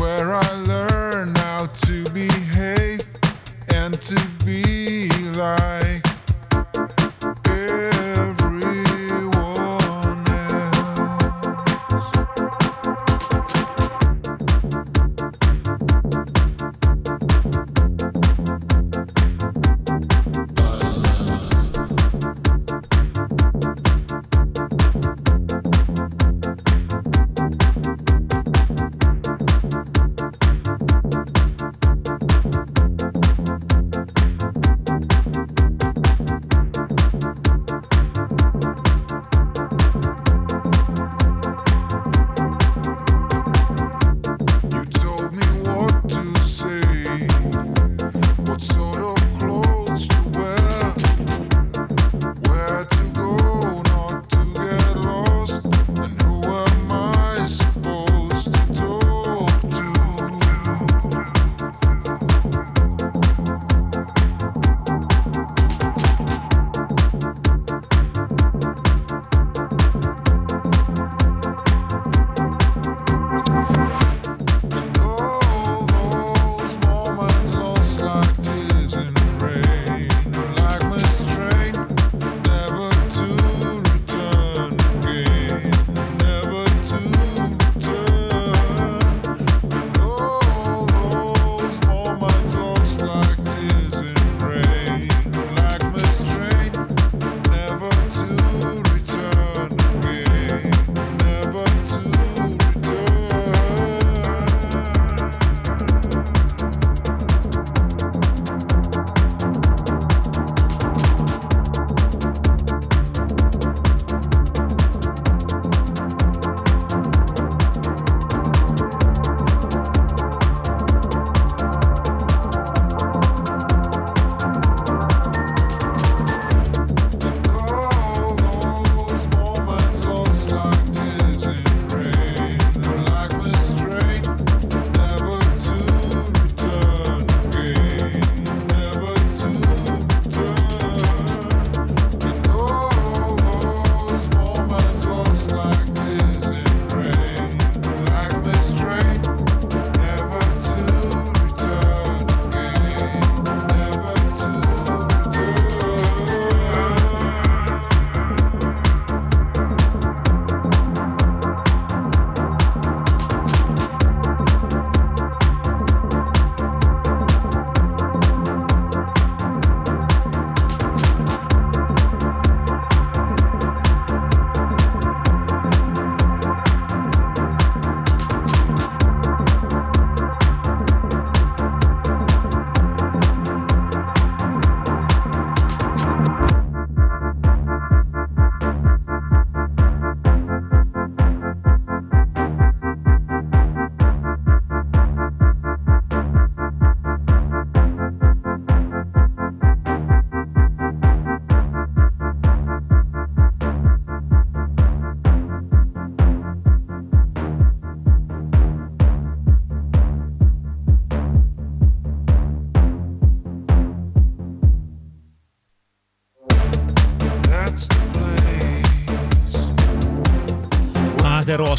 [0.00, 3.00] where I learned how to behave
[3.74, 6.09] and to be like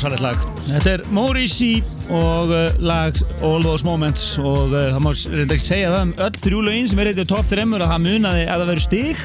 [0.01, 0.37] rosalegt lag.
[0.65, 5.65] Þetta er Morrissey og uh, lag All Those Moments og uh, það má reynda ekki
[5.67, 8.63] segja það um öll þrjú lögin sem er eitthvað top 3 að það munaði að
[8.63, 9.21] það verður stig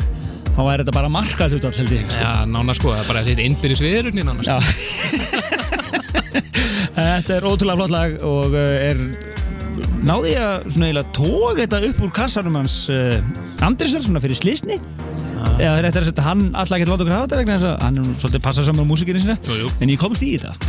[0.50, 2.04] þá er þetta bara markað hlutall held ég.
[2.12, 2.20] sko.
[2.20, 4.52] Já, nána sko, það er bara þetta innbyrðis viðrugni nánast.
[4.52, 4.56] Já.
[6.96, 9.00] Þetta er ótrúlega flott lag og uh, er
[10.04, 12.76] náði ég að svona eiginlega tók þetta upp úr kassanum hans
[13.64, 14.76] Andrisar svona fyrir slísni
[15.56, 17.98] eða þetta er að hann alltaf getur láta okkur hafa þetta vegna þess að hann
[18.00, 19.70] er svolítið passað saman á músikinu sinna Jú, jú.
[19.80, 20.65] en ég komst í þetta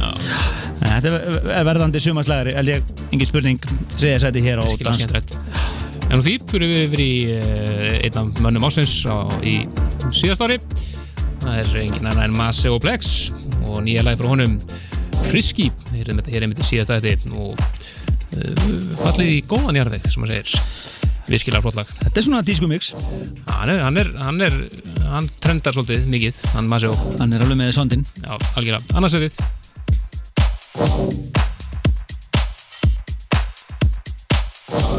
[0.97, 3.59] Þetta er- er verðandi sumaslagari held ég, engin spurning
[3.93, 5.37] þriðja sæti hér á dans.
[6.07, 9.57] En því fyrir við yfir í uh, einn af mönnum ásins á, í
[10.15, 10.57] síðast ári.
[11.43, 13.31] Það er engin annar en Maceo Plex
[13.67, 14.57] og nýja lag frá honum
[15.27, 18.63] Friski, hér er hér einmitt í síðast ætti og uh,
[19.03, 20.95] fallið í góðan jarðveg, sem maður segir.
[21.27, 21.89] Virkilega flott lag.
[22.05, 22.93] Þetta er svona disco mix
[23.51, 24.53] Hann er, hann er, hann er,
[25.11, 26.93] hann trendar svolítið mikið, hann Maceo.
[27.19, 28.95] hann er alveg með sondin Já, algjörlega.
[28.95, 29.17] Annars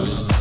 [0.06, 0.37] stars.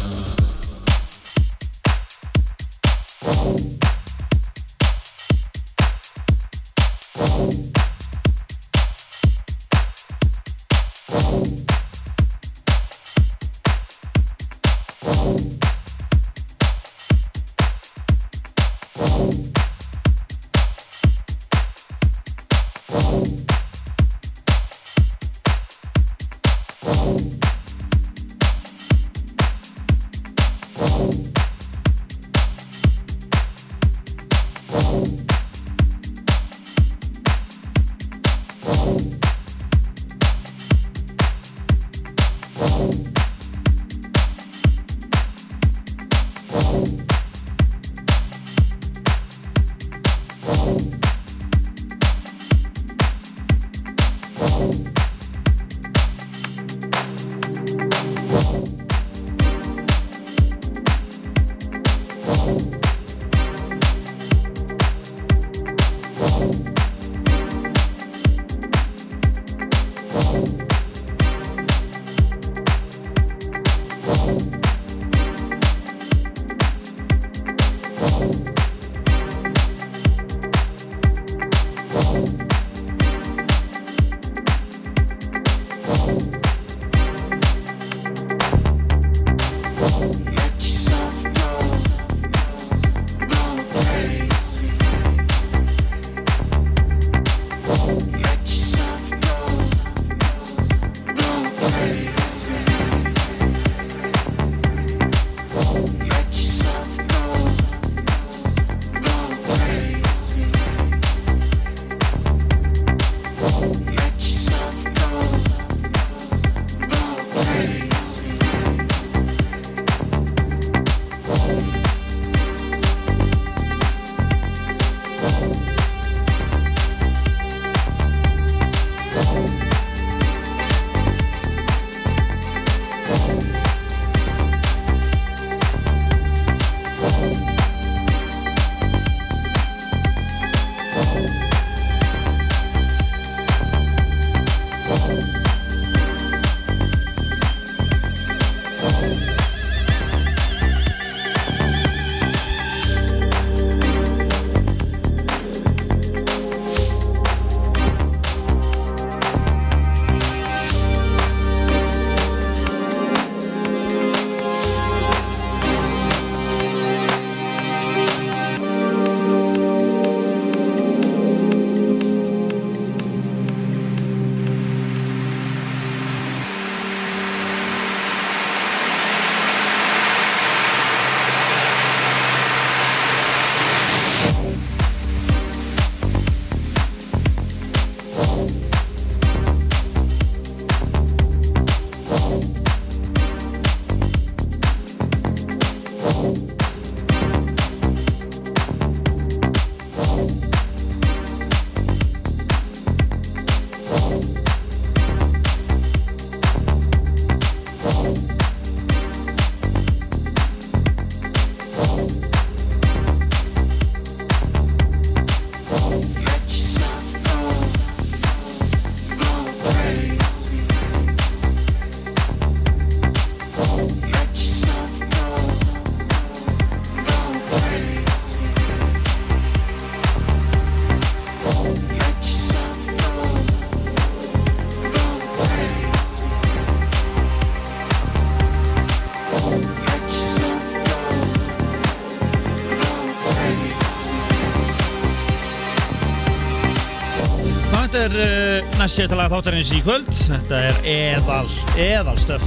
[248.87, 250.07] Lag þáttarins í kvöld.
[250.07, 252.43] Þetta er eðal, eðal stöf.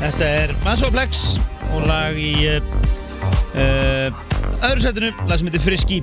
[0.00, 1.36] Þetta er Mansoplex
[1.74, 4.08] og lag í uh,
[4.64, 5.98] öðru setinu, lag sem heitir Friski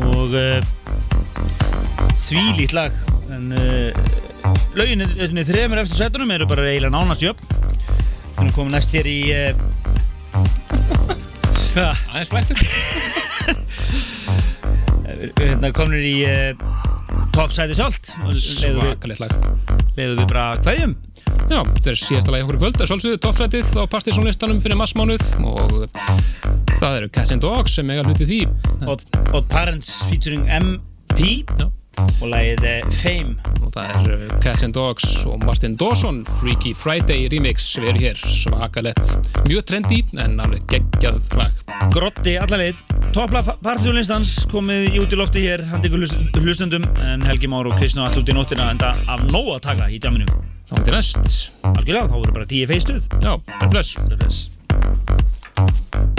[0.00, 0.64] og uh,
[2.24, 2.96] því lít lag.
[3.36, 3.92] En uh,
[4.78, 7.44] lögin í þremur eftir setunum eru bara eiginlega nánast jöfn.
[7.52, 9.20] Við erum komið næst hér í...
[11.84, 12.58] Aðeins flættur.
[15.36, 16.56] hérna komnir í uh,
[17.34, 19.36] toppsæti sjálft við, Svakalegt lag.
[19.96, 20.96] leiðum við bara hverjum
[21.46, 24.78] Já, þetta er síðasta lagi okkur í kvöld, það er svolsögðu toppsætið á Partisan-listanum fyrir
[24.80, 25.74] massmánuð og
[26.80, 28.40] það eru Cats and Dogs sem eiga hluti því.
[28.90, 31.68] Odd, Odd Parents featuring MP Já.
[32.18, 33.36] og lagið uh, Fame.
[33.62, 37.68] Og það er uh, Cats and Dogs og Martin Dawson Freaky Friday remix.
[37.78, 39.14] Við erum hér svakalett,
[39.46, 41.62] mjög trendy en alveg geggjað lag.
[41.94, 42.82] Grotti allarleið
[43.16, 47.70] toppla partysónlistans komið í út í lofti hér handi ykkur hlust- hlustendum en Helgi Már
[47.70, 50.28] og Kristján allt út í nóttina enda af nóg að taka í djaminu
[50.68, 51.32] þá til næst,
[51.72, 53.32] algjörlega þá voru bara 10 feistuð já,
[53.70, 53.96] bless.
[54.12, 56.15] Bless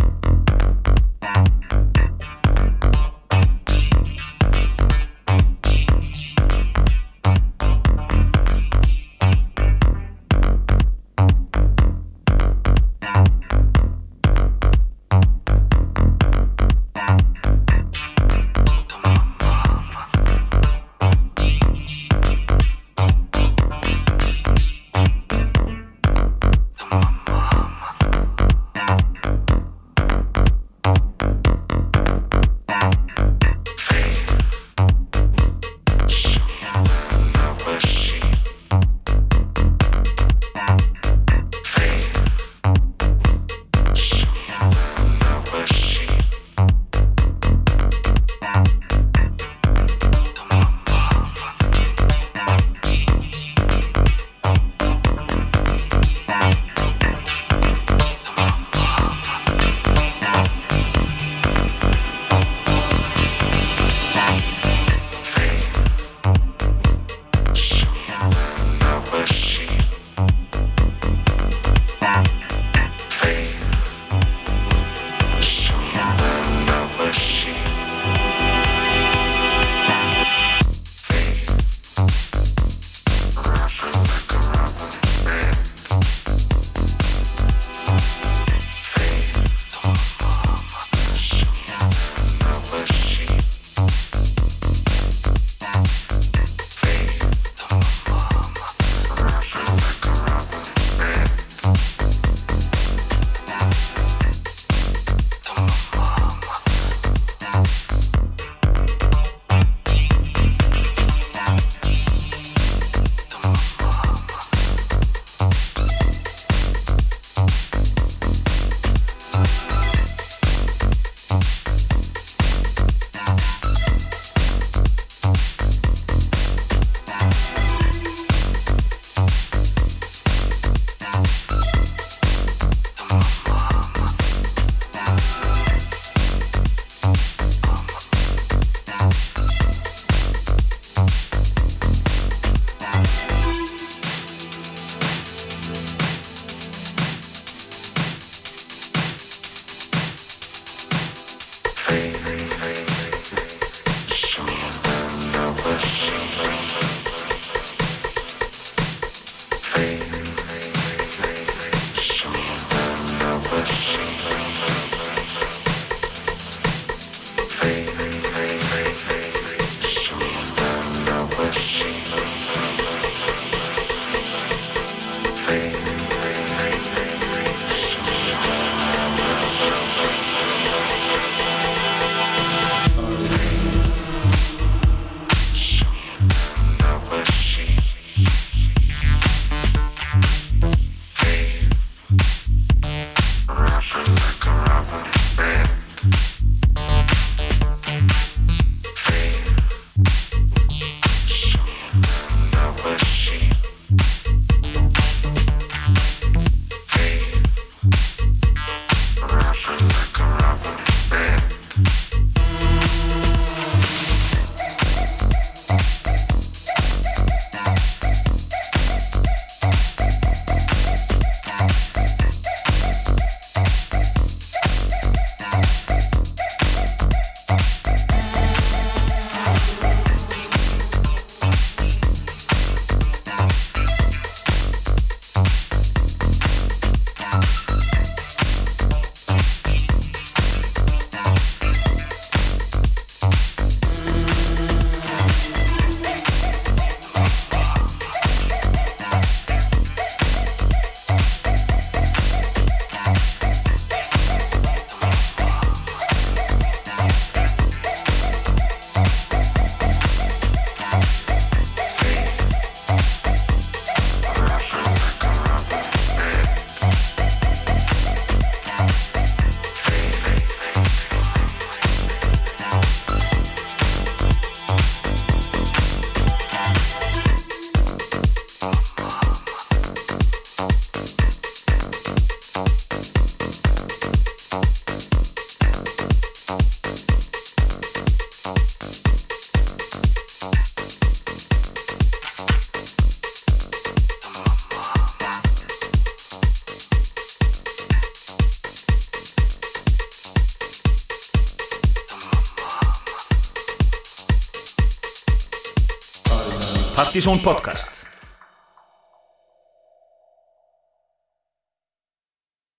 [307.18, 307.97] Partizón podcast